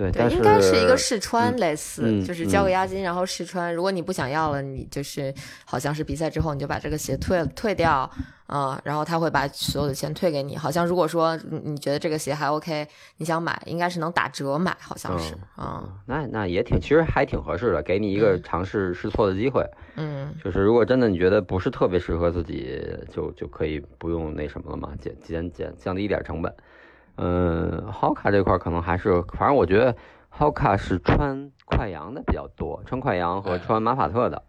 [0.00, 3.74] 对，对，但应该是一个试穿嗯类似，嗯就是交个嗯押金，然后试穿。
[3.74, 5.32] 如果你不想要了，你就是
[5.66, 8.10] 好像是比赛之后你就把这个鞋退退掉，
[8.46, 10.56] 啊、然后他会把所有的钱退给你。
[10.56, 12.86] 好像如果说你你觉得这个鞋还 OK，
[13.18, 19.62] 你想买，应该是能打折买，好像是，啊，那那也挺，其实还挺合适的，给你一个嗯尝试试错的机会。
[19.96, 22.80] 嗯就是如果真的你觉得不是特别适合自己，
[23.12, 26.50] 就就可以不用那什么了嘛，减减减降低一点成本。
[27.20, 29.94] 嗯，Hoka 这块可能还是，反正我觉得
[30.36, 34.42] Hoka 是穿快羊的比较多，穿快羊和穿马法特的。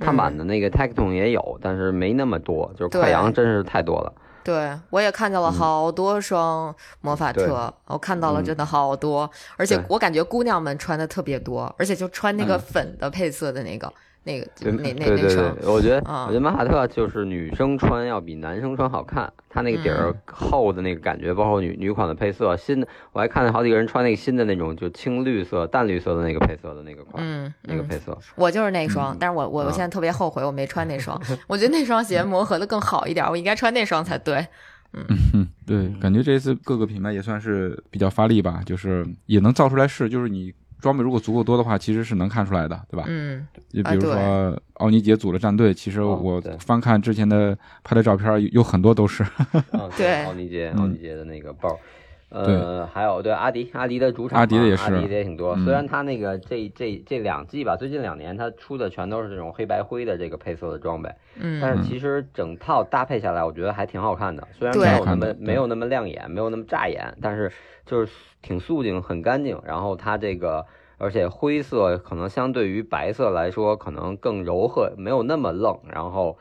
[0.00, 4.12] 碳板的那个 Tecton 也有，但是没那么多，就是快羊真是太多了。
[4.44, 7.94] 对，我也看到了好多双魔法特，对。
[7.94, 8.44] 我看到了嗯。
[8.44, 12.60] 真的好多，而且我感觉姑娘们穿的特别多，而且就穿那个嗯。
[12.60, 13.92] 粉的配色的那个、
[14.24, 28.16] 那个对那那对对那双对，我觉得、啊我觉得马哈特就是女生穿要比男生穿好看，它那个底儿嗯厚的那个感觉，包括女女款的配色，新的我还看见好几个人穿那个新的那种就青绿色、淡绿色的那个配色的那个款，那个配色。
[28.36, 34.46] 我就是那双，但是我我现在特别后悔我没穿那双， 我觉得那双鞋磨合的更好一点，我应该穿那双才对。
[34.94, 43.04] 嗯， 对，感觉这一次各个品牌也算是比较发力吧，就是也能造出来试，就是你装备如果足够多的话，其实是能看出来的，对吧？
[43.08, 44.16] 嗯就比如啊
[44.50, 49.24] 说奥尼杰组了战队，其实哦我翻看之前的拍的照片，有有很多都是，
[49.72, 50.80] 嗯，对奥尼街，嗯。
[50.82, 51.68] 奥尼杰的那个包。
[52.30, 55.54] 呃，还有对阿迪，阿迪的主场，阿迪的也是阿迪的也挺多。
[55.54, 64.46] 嗯虽然他那个这这这两季吧，最近两年他出的全都是这种黑白灰的这个配色的装备，嗯但是其实整套搭配下来，我觉得还挺好看的。
[64.52, 67.50] 虽然没有那么没有那么亮眼，没有那么扎眼，但是
[67.86, 68.12] 就是
[68.42, 69.58] 挺素净、很干净。
[69.64, 70.66] 然后它这个，
[70.98, 75.78] 而且灰色可能相对于白色来说，可能更柔和，没有那么愣。
[75.90, 76.36] 然后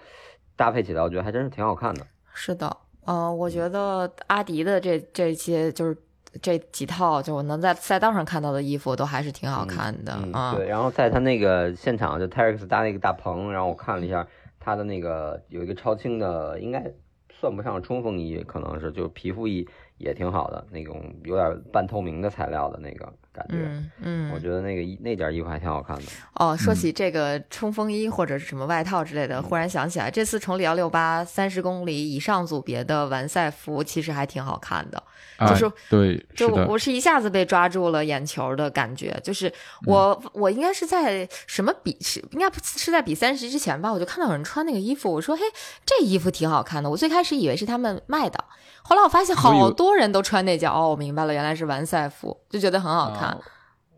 [0.57, 2.05] 搭配起来，我觉得还真是挺好看的。
[2.33, 2.77] 是的，
[3.07, 5.97] 呃，我觉得阿迪的这这些就是
[6.41, 10.53] 这几套，就我能在赛道上看到的衣服，都还是挺好看的嗯，啊。
[10.53, 10.67] 对。
[10.67, 14.27] 然后在他那个现场，就 Terex 搭那个大棚，然后我看了一下，
[14.59, 16.83] 他的那个有一个超轻的，应该
[17.29, 23.55] 算不上冲锋衣，可能是就皮肤衣也挺好的，那种有点半透明的材料的那个感觉。
[23.55, 26.03] 嗯嗯，我觉得那个衣那件衣服还挺好看的。
[26.33, 35.01] 哦，说嗯起这个冲锋衣或者是什么外套之类的，忽然想起来，这次崇礼幺六八三十公里以上组别的完赛服其实还挺好看的。
[35.37, 39.51] 啊就是对，就我，我是一下子被抓住了眼球的感觉，就是
[39.85, 45.41] 我、我应该是在什么比是应该不是在比三十之前吧，我就看到有人穿那个衣服，我说嘿，
[45.85, 46.89] 这衣服挺好看的。
[46.89, 48.43] 我最开始以为是他们卖的，
[48.81, 53.26] 后来我发现好多人都穿那件，哦，我明白了，原来是完赛服，就觉得很好看。
[53.26, 53.26] 啊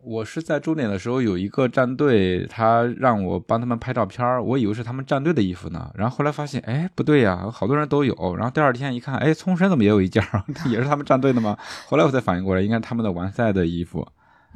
[0.01, 8.35] 我是在终点的时候有一个战队，他让我帮他们拍照片儿，我以为是他们战队的衣服呢，然后后来发现，哎，不对呀，好多人都有。
[8.37, 11.57] 然后第二天一看，哎，聪神怎么也有一件儿， 也是他们战队的吗？
[11.87, 14.07] 后来我才反应过来，应该是他们的完赛的衣服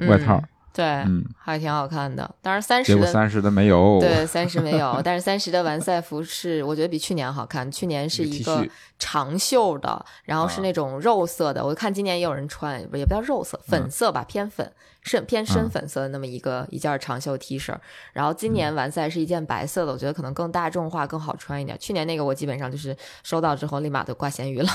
[0.07, 0.37] 外套。
[0.37, 2.27] 嗯对，嗯，还挺好看的。
[2.41, 3.99] 当然三十的果三十的没有。
[3.99, 7.71] 对，三十没有， 但是三十的完赛服是我觉得比去年好看。
[7.71, 8.67] 去年是一一个
[8.97, 11.63] 长袖的，然后是啊那种肉色的。
[11.63, 14.71] 我看今年也有人穿，也不叫肉色，粉色吧，偏粉，
[15.03, 17.75] 深偏深啊粉色的那么一个一件长袖 T 恤。
[18.11, 21.77] 然后今年完赛是一件白色的，我觉得可能更大众化、更好穿一点。
[21.79, 24.69] 去年那个我基本上就是收到之后立马就挂咸鱼了，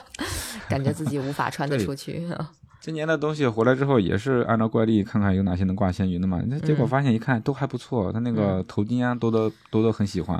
[0.70, 2.26] 感觉自己无法穿得出去。
[2.84, 6.42] 今年的东西回来之后，也是按照惯例看看有哪些能挂闲鱼的嘛。
[6.46, 10.36] 那结果嗯发现一看都还不错，他那个头巾啊，都都都都很喜欢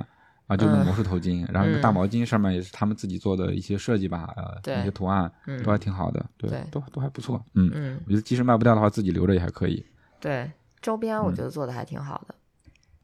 [0.47, 1.80] 啊，就那嗯魔术头巾，然后那个嗯。
[1.80, 4.78] 大毛巾上面也是他们自己做的一些设计吧，呃，对。
[4.78, 5.62] 一些图案嗯。
[5.62, 9.82] 都还挺好的，对对，都都还不错，嗯，嗯，我觉得即使卖不掉的话，自己留着也还可以。
[10.20, 12.34] 对，周边我嗯觉得做的还挺好的。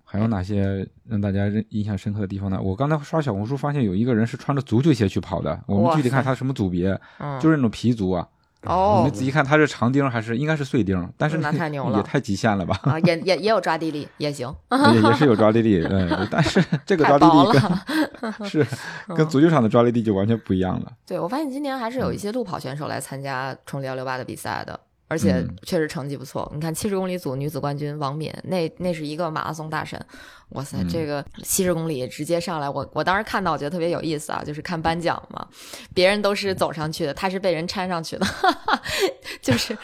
[0.04, 2.60] 还有哪些让大家认印象深刻的地方呢？
[2.60, 8.28] 我刚才刷小红书发现有一个人是穿着足球鞋去跑的，我们具体看他什么组别，嗯，就是那种皮足啊。
[8.64, 12.78] 我哦们仔细看它是长钉还是应该是碎钉，但是那太牛了也太极限了吧？
[12.84, 14.54] 啊，也也也有抓地力，也行。
[14.92, 18.66] 也也是有抓地力，嗯，但是 这个抓地力跟 是
[19.16, 20.92] 跟足球场的抓地力就完全不一样了。
[21.06, 24.78] 对，我发现今年还是嗯有一些路跑选手来参加冲幺六八的比赛的，
[25.10, 25.56] 而且嗯。
[25.64, 26.50] 确实成绩不错。
[26.54, 30.00] 你看七十公里组女子冠军王敏，那那是一个马拉松大神，
[30.50, 35.44] 哇塞，嗯这个七十公里直接上来，我我当时看到我觉得特别有意思啊，就是看颁奖嘛，
[35.92, 38.26] 别人都是走上去的，她是被人搀上去的，
[39.42, 39.76] 就是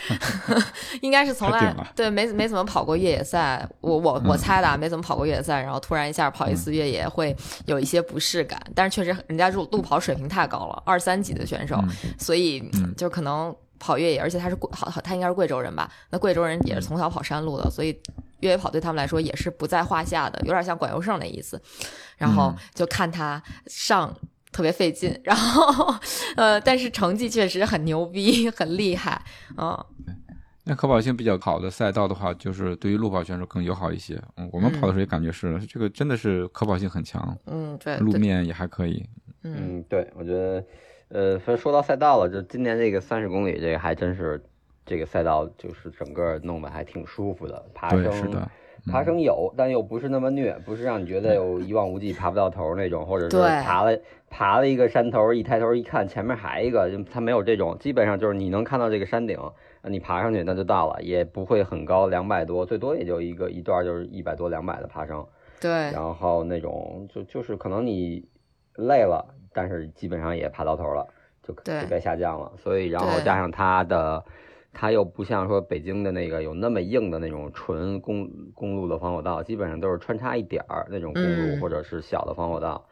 [1.03, 4.39] 应该是从来对没没怎么跑过越野赛，我我我嗯。
[4.39, 12.15] 猜的啊，没怎么跑过越野赛，然后突然一下跑一次越野会有一些不适感，但是确实人家路路跑水平太高了，二三级的选手，嗯。
[12.19, 12.95] 所以嗯。
[12.97, 15.91] 就可能跑越野，而且他是贵，好好他应该是贵州人吧？
[16.11, 17.99] 那贵州人也是从小跑山路的，所以
[18.41, 21.61] 越野跑对他们来说也是不在话下的，有点像管优胜那意思。
[22.17, 24.15] 然后嗯就看他上。
[24.53, 25.95] 特别费劲， 然后，
[26.35, 29.21] 呃，但是成绩确实很牛逼， 很厉害，
[29.59, 29.77] 嗯，
[30.65, 34.19] 那可跑性比较好的赛道的话，就是对于路跑选手更友好一些。
[34.39, 37.37] 嗯，我们跑的时候也感觉是，这个真的是可跑性很强。
[37.49, 39.05] 嗯，对，路面也还可以。
[39.43, 40.65] 嗯，对，我觉得，
[41.09, 44.43] 呃，反正说到赛道了，就今年这个三十公里，这个还真是
[44.85, 48.51] 这个赛道就是整个弄得还挺舒服的，爬升是的。
[48.89, 53.99] 爬升有，但又不是那么虐，不是让你觉得有一望无际爬不到头那种，或者是爬了
[54.31, 59.37] 爬了一个山头，一抬头一看前面还一个，就它没有这种，基本上就是你能看到这个山顶，
[59.83, 65.27] 你爬上去那就到了，也不会很高，两百多，最多也就一个一段就是一百多两百的爬升。
[65.61, 65.71] 对。
[65.91, 68.25] 然后那种就就是可能你
[68.77, 71.09] 累了，但是基本上也爬到头了，
[71.43, 72.53] 就就该下降了。
[72.63, 74.23] 所以然后加上它的。
[74.79, 82.85] 它又不像说北京的那个有那么硬的那种纯公公路的防火道，基本上都是穿插一点儿那种公路或者是小的防火道，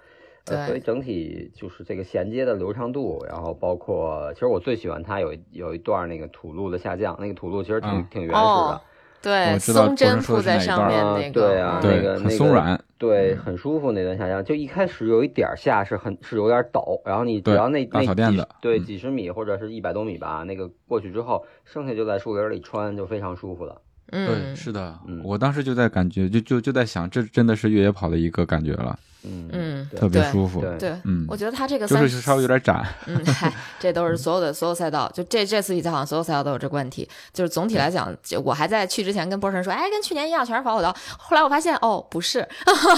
[0.47, 8.81] 呃，所以整体就是这个衔接的流畅度，然后包括其实我最喜欢它有有一段那个土路的下降，那个土路其实挺挺原始的。
[9.25, 14.45] 对，松针铺在上面那个，对啊，那个很松软，对，很舒服那段下降。
[14.45, 23.81] 就一开始有一点下是很是有点陡，然后你只要那那几对几十米或者是一百多米吧，那个过去之后，剩下就在树林里穿就非常舒服了。
[24.13, 28.99] 嗯，是的，我当时就在感觉，就就就在想，这真的是越野跑的一个感觉了。
[29.25, 30.61] 嗯嗯，特别舒服。
[30.79, 32.85] 对，嗯，我觉得他这个就是稍微有点窄。
[33.07, 37.09] 嗯，嗨，这都是所有的所有赛道，就这这次比赛好像所有赛道都有这个问题。
[37.33, 38.15] 就是总体来讲，
[38.45, 40.95] 我还在去之前跟波神说，哎，跟去年一样，全是防火道。
[41.19, 42.47] 后来我发现，哦，不是，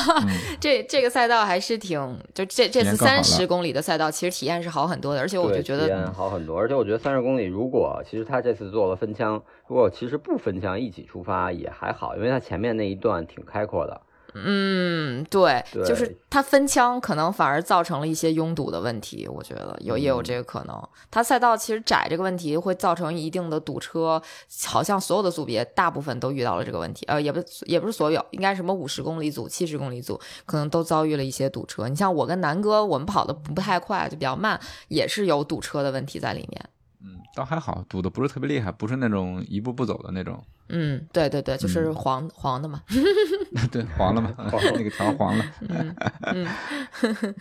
[0.60, 5.20] 这这个赛道还是挺，就这这次三十公里的赛道，其实体验是好很多的。
[5.20, 6.58] 而且我就觉得体验好很多。
[6.58, 9.42] 而且我觉得三十公里，如果其实他这次做了分枪。
[9.68, 14.00] 如果其实不分枪一起出发也还好，因为他前面那一段挺开阔的。
[14.44, 20.88] 嗯，对，就是它分枪可能反而造成了一些拥堵的问题，我觉得有也有这个可能。
[21.10, 24.20] 它赛道其实窄这个问题会造成一定的堵车，
[24.66, 27.06] 好像所有的组别大部分都遇到了这个问题。
[27.06, 31.88] 呃，也不也不是所有，应该什么五十公里组、七十公里组可能都遭遇了一些堵车。
[31.88, 36.68] 你像我跟南哥，我们跑的不太快，就比较慢，也是有堵车的问题在里面。
[37.02, 40.42] 嗯，倒还好，堵的不是特别厉害，不是那种一步步走的那种。
[40.68, 42.82] 嗯，对对对，就是黄黄的嘛。
[43.70, 44.34] 对，黄了嘛，
[44.74, 45.44] 那个条黄了。
[45.60, 46.46] 嗯嗯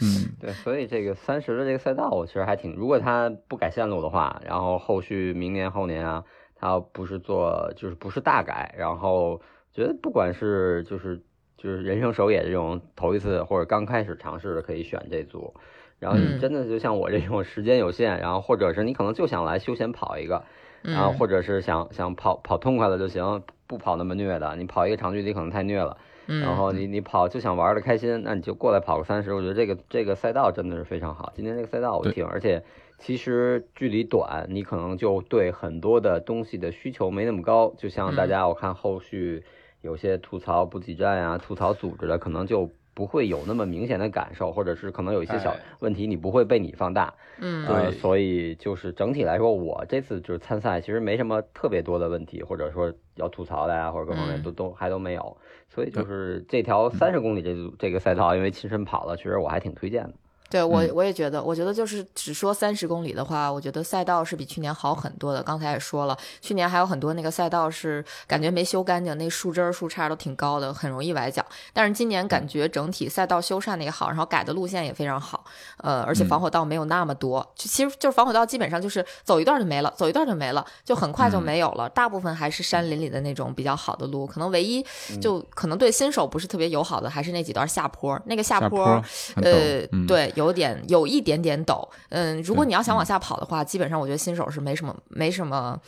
[0.01, 6.24] 嗯，对，所以这个三十的这个赛道，我其实还挺，如果他不改线路的话，然后后续明年后年啊，
[6.56, 9.41] 他不是做就是不是大改，然后
[9.74, 11.24] 觉得不管是就是
[11.58, 15.53] 就是人生首野这种头一次或者刚开始尝试的，可以选这组。
[16.00, 20.43] 然后你真的就像我这种时间有限，然后或者是你可能就想来休闲跑一个，
[20.82, 24.56] 然后或者是想想跑跑痛快了就行，不跑那么虐的。
[24.58, 29.34] 你跑一个长距离可能太虐了，然后你你跑就想玩的开心，那你就过来跑个三十。
[29.34, 31.32] 我觉得这个这个赛道真的是非常好。
[31.34, 32.62] 今天这个赛道我挺，而且
[33.00, 37.74] 其实距离短，你可能就对很多的东西的需求没那么高。
[37.78, 39.43] 就像大家我看后续
[39.82, 42.70] 有些吐槽补给站啊，吐槽组织的，可能就。
[42.96, 47.14] 不会有那么明显的感受，或者是可能有一些小问题，你不会被你放大。
[47.39, 55.38] 嗯，对，所以就是整体来说，我这次就是参赛，其实没什么特别多的问题，或者说要吐槽的呀，或者各方面都都还都没有。
[55.68, 60.14] 所以就是这条三十公里这这个赛道，因为亲身跑了，其实我还挺推荐的。
[60.50, 65.41] 对我我也觉得，我觉得就是只说三十公里的话，我觉得赛道是比去年好很多的。
[65.41, 71.43] 刚才也说了，去年还有很多那个赛道是感觉没修干净，那树枝儿树杈都挺高的，很容易崴脚。
[71.74, 75.43] 但是今年感觉整体赛道修缮的也好，然后改的路线也非常好，
[75.78, 81.89] 呃，而且防火道没有那么多，就其实就是防火道基本上就是走一段就没了，走一段就没了，就很快就没有了。
[81.89, 84.86] 大部分还是山林里的那种比较好的路，可能唯一
[85.20, 88.18] 就可能对新手不是特别友好的，还是那几段下坡。
[88.26, 89.04] 那个下坡，
[89.41, 90.32] 呃，对。
[90.36, 95.79] 有点有一点点抖，嗯，如果你要想往下跑的话，基本上我觉得新手是没什么没什么，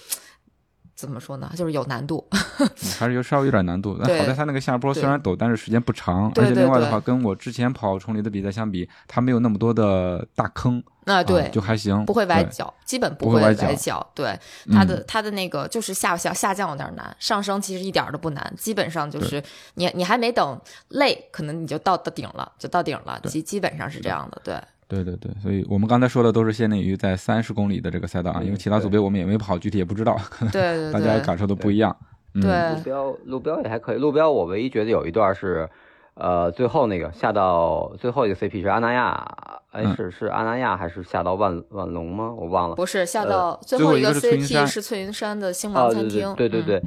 [0.97, 2.27] 怎么说呢，就是有难度，
[2.97, 3.95] 还是有稍微有点难度。
[4.03, 14.11] 但好在它那个下坡虽然陡，但是时间不长，而且另外的话，跟我之前跑崇礼的比赛相比，它没有那么多的大坑，那对就还行，不会崴脚，基本不会崴脚。
[14.15, 14.35] 对
[14.71, 19.43] 它的它的那个就是下下下降有点难，上升其实一点都不难，基本上就是
[19.75, 24.59] 你你还没等累，可能你就到到顶了，就到顶了，基基本上是这样的，对。
[24.87, 30.17] 对对对，所以我们刚才说的都是限定于在三十公里的这个赛道啊，因为其他组别我们也没跑，具体也不知道，
[30.51, 31.95] 对对， 大家感受都不一样。
[32.33, 35.67] 对，路标路标也还可以，路标我唯一觉得有一段是，
[36.13, 39.27] 呃，最后那个下到最后一个 CP 是阿那亚，
[39.71, 42.33] 哎，是是阿那亚还是下到万万隆吗？
[42.37, 42.75] 我忘了。
[42.75, 46.33] 不是下到最后一个 CP 是翠云山的星芒餐厅。
[46.35, 46.81] 对对对。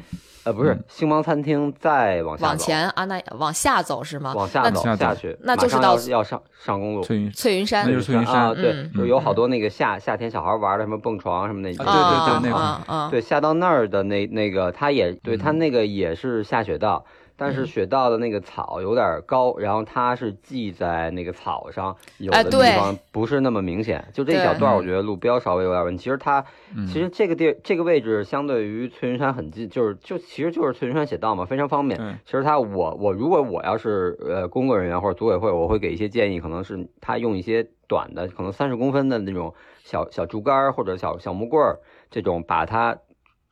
[0.50, 4.34] 呃，不是星芒餐厅再往下往前啊，那往下走是吗？
[4.34, 17.04] 往下走下去，那就是到要上上公路翠云翠云山，那就是翠云山啊，对，就有好多那个夏夏天小孩玩的什么蹦床什么那，对对对，那个，对，下到那儿的那那个，它也对，它那个也是下雪道。
[17.40, 24.06] 但是雪道的那个草有点高，然后它是系在那个草上，有的地方不是那么明显。
[24.12, 26.02] 就这一小段，我觉得路标稍微有点问题。
[26.02, 26.44] 其实它，
[26.86, 31.98] 其实这个地这个位置相对于翠云山很近，就是就其实就是翠云山雪道嘛，非常方便。
[32.26, 41.78] 其实它我我如果我要是呃工作人员或者组委会，我会给一些建议，可能是他用一些短的，可能三十公分的那种小小竹竿或者小小木棍儿
[42.10, 42.98] 这种，把它。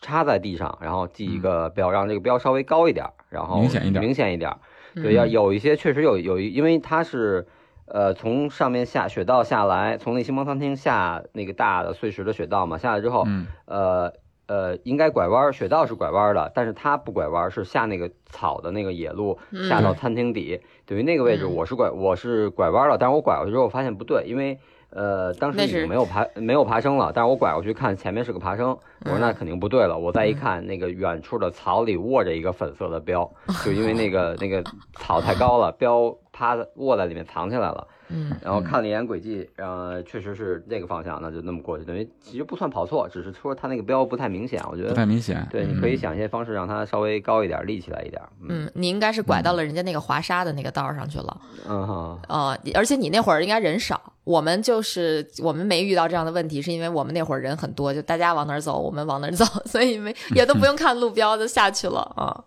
[0.00, 4.50] 插在地上，然后系一个标，让这个标稍微高一点，然后明显一点，明显一点。
[4.94, 7.46] 对，要有一些确实有有，因为它是，
[7.86, 13.26] 呃，从上面下雪道下来，从那星光餐厅下那个大的碎石的雪道嘛，下来之后，
[13.66, 14.12] 呃
[14.46, 24.58] 呃，应该拐弯，雪道是拐弯的，但是它不拐弯，是下那个草的那个野路，下到餐厅底，等于那个位置我是拐我是拐弯了，但是我拐过去之后发现不对，因为。
[24.90, 29.96] 呃，当时已经没有爬没有爬升了，但是我拐过去看前面是个爬升，我说那肯定不对了。
[29.96, 33.30] 我再一看，那个远处的草里卧着一个粉色的标，
[33.64, 34.64] 就因为那个那个
[34.94, 37.86] 草太高了，标趴在卧在里面藏起来了。
[38.10, 45.46] 嗯，然后看了一眼轨迹，呃，确实是那个方向，那就那么过去，等于其实不算跑错，只是说它那个标不太明显，我觉得不太明显。
[45.50, 48.20] 对，你可以想一些方式让它稍微高一点，立起来一点。
[48.48, 51.40] 嗯，你应该是拐到了人家那个滑沙的那个道上去了。
[51.68, 52.18] 嗯哈。
[52.28, 62.44] 呃，而且你那会儿应该人少，我们就是我们没遇到这样的问题，是因为我们那会儿人很多，就大家往哪儿走，我们往哪儿走， 所以没也都不用看路标就下去了啊。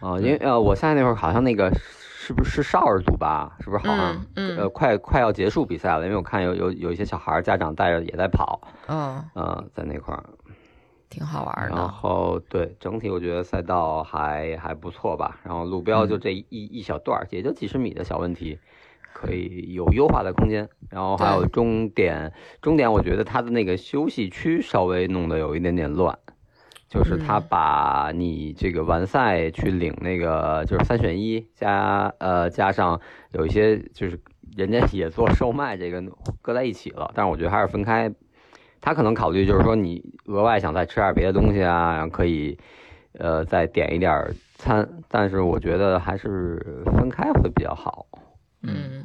[0.00, 1.70] 啊，因为呃，我下去那会儿好像那个。
[2.30, 3.56] 是不是少儿组吧？
[3.58, 4.24] 是不是好像
[4.56, 6.04] 呃快快要结束比赛了？
[6.04, 10.22] 因为我看有有有一些小孩家长带着也在跑，嗯嗯，在那块儿
[11.08, 11.74] 挺好玩的。
[11.74, 15.40] 然后对整体我觉得赛道还还不错吧。
[15.42, 18.60] 然后路标就这一一小段，也就几十米的小问题，
[19.12, 20.68] 可以有优化的空间。
[20.88, 26.16] 然后还有终点，终点我觉得它的那个休息区稍微弄得有一点点乱。
[26.90, 34.20] 就是他把你这个完赛去领那个就是三选一加呃加上有一些就是
[34.56, 36.02] 人家也做售卖这个
[36.42, 38.12] 搁在一起了，但是我觉得还是分开。
[38.80, 42.58] 他可能考虑就是说你额外想再吃点别的东西啊，然后可以
[43.12, 44.26] 呃再点一点
[44.56, 48.04] 餐，但是我觉得还是分开会比较好。
[48.62, 49.04] 嗯。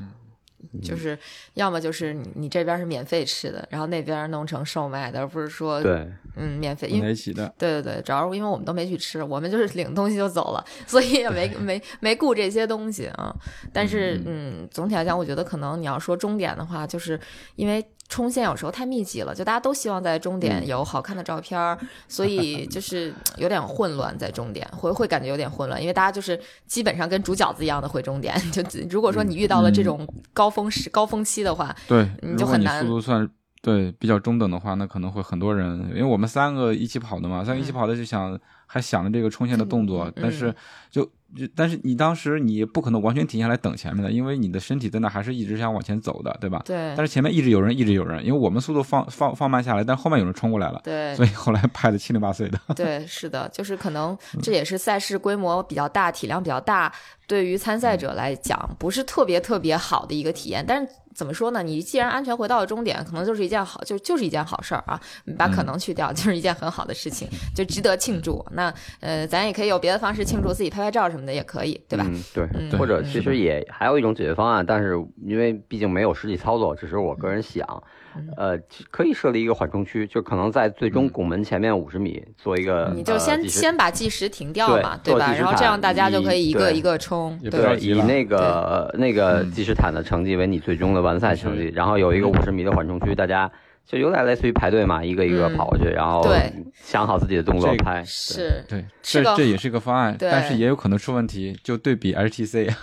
[0.81, 1.17] 就是
[1.55, 6.87] 要么就是你你这边是免费吃的，然后那边弄成售卖的，而不是说对，嗯，免费。
[6.87, 7.53] 因为一起的。
[7.57, 13.35] 对对对，主要是因为我们都没去吃，我们就是领东西就走了，所以也没没没顾这些东西啊。
[13.73, 17.19] 但是嗯，总体来讲，我觉得可能你要说终点的话，就是
[17.55, 17.85] 因为。
[18.07, 21.77] 冲线有时候太密集了，就大家都希望在终点有好看的照片，
[22.07, 28.35] 所以 就是有点混乱，在终点会会感觉有点混乱，因为大家就是基本上跟煮饺子一样的回终点。
[28.51, 32.81] 就如果说你遇到了这种高峰时高峰期的话，对，你就很难。
[32.81, 33.27] 速度算
[33.61, 40.53] 对比较中等的话，那可能会很多人，因为我们三个一起跑的嘛，三个一起跑的就想还想着这个冲线的动作，但是
[40.91, 41.09] 就。
[41.55, 46.61] 但是你当时你不可能完全停下来等前面的，因为你的身体在那还是一直想往前走的，对吧？
[46.65, 46.93] 对。
[46.95, 51.15] 但是前面一直有人，一直有人，因为我们速度放放放慢下来，但后面有人冲过来了，对。
[51.15, 52.59] 所以后来拍的七零八碎的。
[52.75, 56.93] 对，是的，就是可能这也是赛事规模比较大、体量比较大，
[57.27, 60.63] 对于参赛者来讲不是特别特别好的一个体验。
[60.67, 61.63] 但是怎么说呢？
[61.63, 64.99] 你既然安全回到了终点，可能就是一件好，就就是一件好事儿啊。
[65.23, 68.45] 你把可能去掉， 就是一件很好的事情，就值得庆祝。
[68.51, 72.05] 那呃，咱也可以有别的方式庆祝，自己拍拍照什么的也可以，对吧？
[72.07, 77.65] 嗯，对，或者其实也还有一种解决方案，但是因为毕竟没有实际操作，只是我个人想，
[78.37, 78.57] 呃，
[78.91, 85.33] 可以设立一个缓冲区，就可能在最终拱门前面五十米做一个，你就先先把计时停掉嘛，对吧？
[85.33, 93.51] 然后这样大家就可以一个一个冲，对，以那个那个计时毯的成绩为你最终的完赛成绩，然后有一个五十米的缓冲区，大家。
[93.85, 96.27] 就有点类似于排队嘛，一个一个跑过去，然后
[96.73, 98.03] 想好自己的动作拍。
[98.03, 101.55] 是，对，这这也是个方案，但是也有可能出问题。
[101.63, 102.73] 就对比 HTC，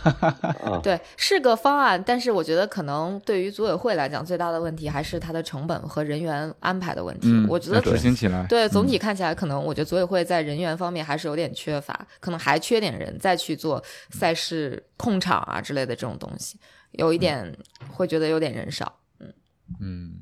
[0.83, 7.29] 对，是个方案，但是我觉得可能对于组委会来讲，最大的问题还是它的成本和人员安排的问题。
[7.49, 16.59] 我觉得执行起来，对总体看起来，可能我觉得组委会在人员方面还是有点缺乏，可能还缺点人再去做赛事控场啊之类的这种东西，
[16.93, 17.53] 有一点
[17.89, 19.01] 会觉得有点人少。
[19.19, 19.33] 嗯
[19.81, 20.13] 嗯。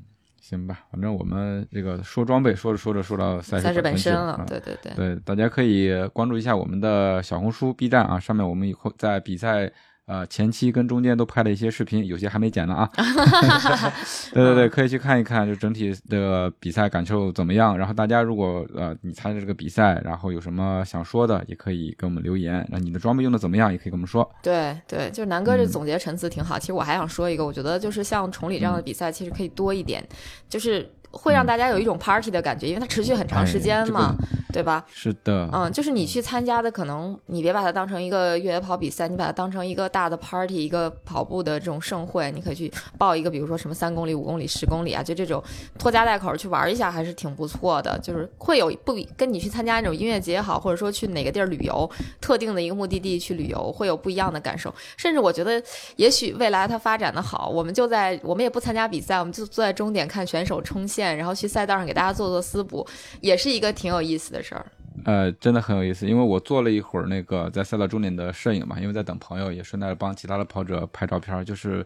[0.51, 9.71] 行吧，反正我们这个说装备，说着说着说到赛事本身了，对对对，对，大家可以关注一下我们的小红书、B 站啊，上面我们以后在比赛
[10.11, 12.89] 呃前期跟中间都拍了一些视频，有些还没剪呢啊。
[14.33, 17.77] 对对对，可以去看一看，就整体的比赛感受怎么样。
[17.77, 22.67] 然后大家如果呃你参加这个比赛，然后有什么想说的，也可以给我们留言。
[22.69, 24.29] 那你的装备用的怎么样，也可以跟我们说。
[24.43, 26.59] 对对，就是南哥这总结陈词挺好。
[26.59, 30.05] 其实我还想说一个，我觉得就是像崇礼这样的比赛，其实可以多一点，
[30.49, 30.91] 就是。
[31.11, 34.15] 会让大家有一种 party 的感觉，因为它持续很长时间嘛，
[34.51, 34.85] 对吧？
[34.93, 45.43] 是的，嗯，就是你去参加的，可能你别把它当成一个越野跑比赛，你把它当成一个大的 party，一个跑步的这种盛会，你可以去报一个，比如说什么三公里、五公里、十公里啊，就这种
[45.77, 47.99] 拖家带口去玩一下，还是挺不错的。
[47.99, 51.89] 就是会有不跟你去参加那种音乐节也好，或者说去哪个地儿旅游，
[52.21, 54.73] 特定的一个目的地去旅游，会有不一样的感受。
[54.95, 55.61] 甚至我觉得，
[55.97, 61.00] 也许未来它发展的好，我们就在我们也不参加比赛，我们就坐在终点看选手冲线。
[61.15, 62.85] 然后去赛道上给大家做做私补，
[63.19, 64.65] 也是一个挺有意思的事儿。
[65.05, 71.85] 呃，真的很有意思，因为我做了一会儿那个在赛道终点的摄影嘛，因为在等朋友，也顺带帮其他的跑者拍照片，就是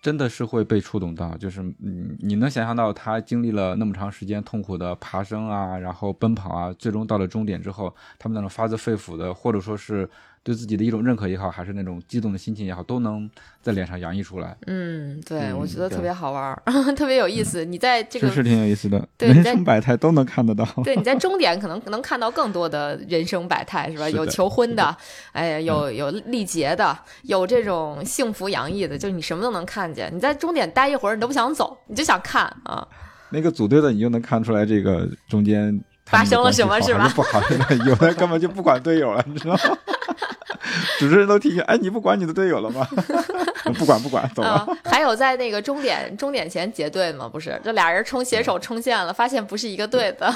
[0.00, 10.08] 真的是会被触动到，就是嗯，你能想象到他经历了那么长时间痛苦的爬升啊，然后奔跑啊，最终到了终点之后，他们那种发自肺腑的，或者说是。
[10.44, 13.28] 对自己的一种认可也好，还是那种激动的心情也好，都能
[13.62, 14.54] 在脸上洋溢出来。
[14.66, 16.62] 嗯，对，我觉得特别好玩，
[16.94, 17.64] 特别有意思。
[17.64, 20.64] 你在这个是挺有意思的，人生百态都能看得到。
[20.84, 24.08] 对，你在 终点可能能看到更多的人生百态，是吧？
[24.10, 24.94] 有求婚的，
[25.32, 30.14] 哎呀，有有历劫的，有这种幸福洋溢的，就是你什么都能看见。
[30.14, 32.86] 你在终点待一会儿，你都不想走，你就想看啊。
[33.30, 35.82] 那个组队的，你就能看出来这个中间
[36.14, 37.10] 发生了什么，是吧？
[37.14, 37.40] 不好，
[37.86, 39.60] 有的根本就不管队友了，你知道吗？
[40.98, 42.86] 主持人都提醒，哎，你不管你的队友了吗？
[43.78, 44.66] 不管不管，走了。
[44.84, 47.28] 还有在那个终点终点前结队吗？
[47.28, 50.32] 不是，这俩人冲携手冲线了，发现不是一个队的。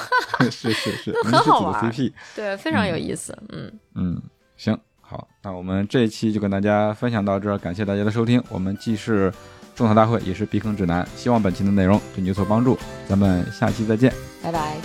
[0.50, 1.92] 是 是是，很好玩。
[2.34, 3.36] 对，非常有意思。
[3.50, 4.20] 嗯嗯，
[4.56, 8.42] 行，好，那我们这一期就跟大家分享到这儿，感谢大家的收听。
[8.48, 9.32] 我们既是
[9.74, 12.78] 种草大会，也是避坑指南，希望本期的内容对你有所帮助。
[13.08, 14.12] 咱们下期再见，
[14.42, 14.76] 拜拜，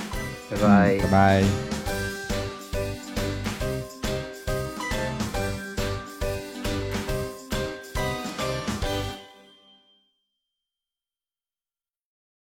[0.62, 1.83] 拜拜，拜拜。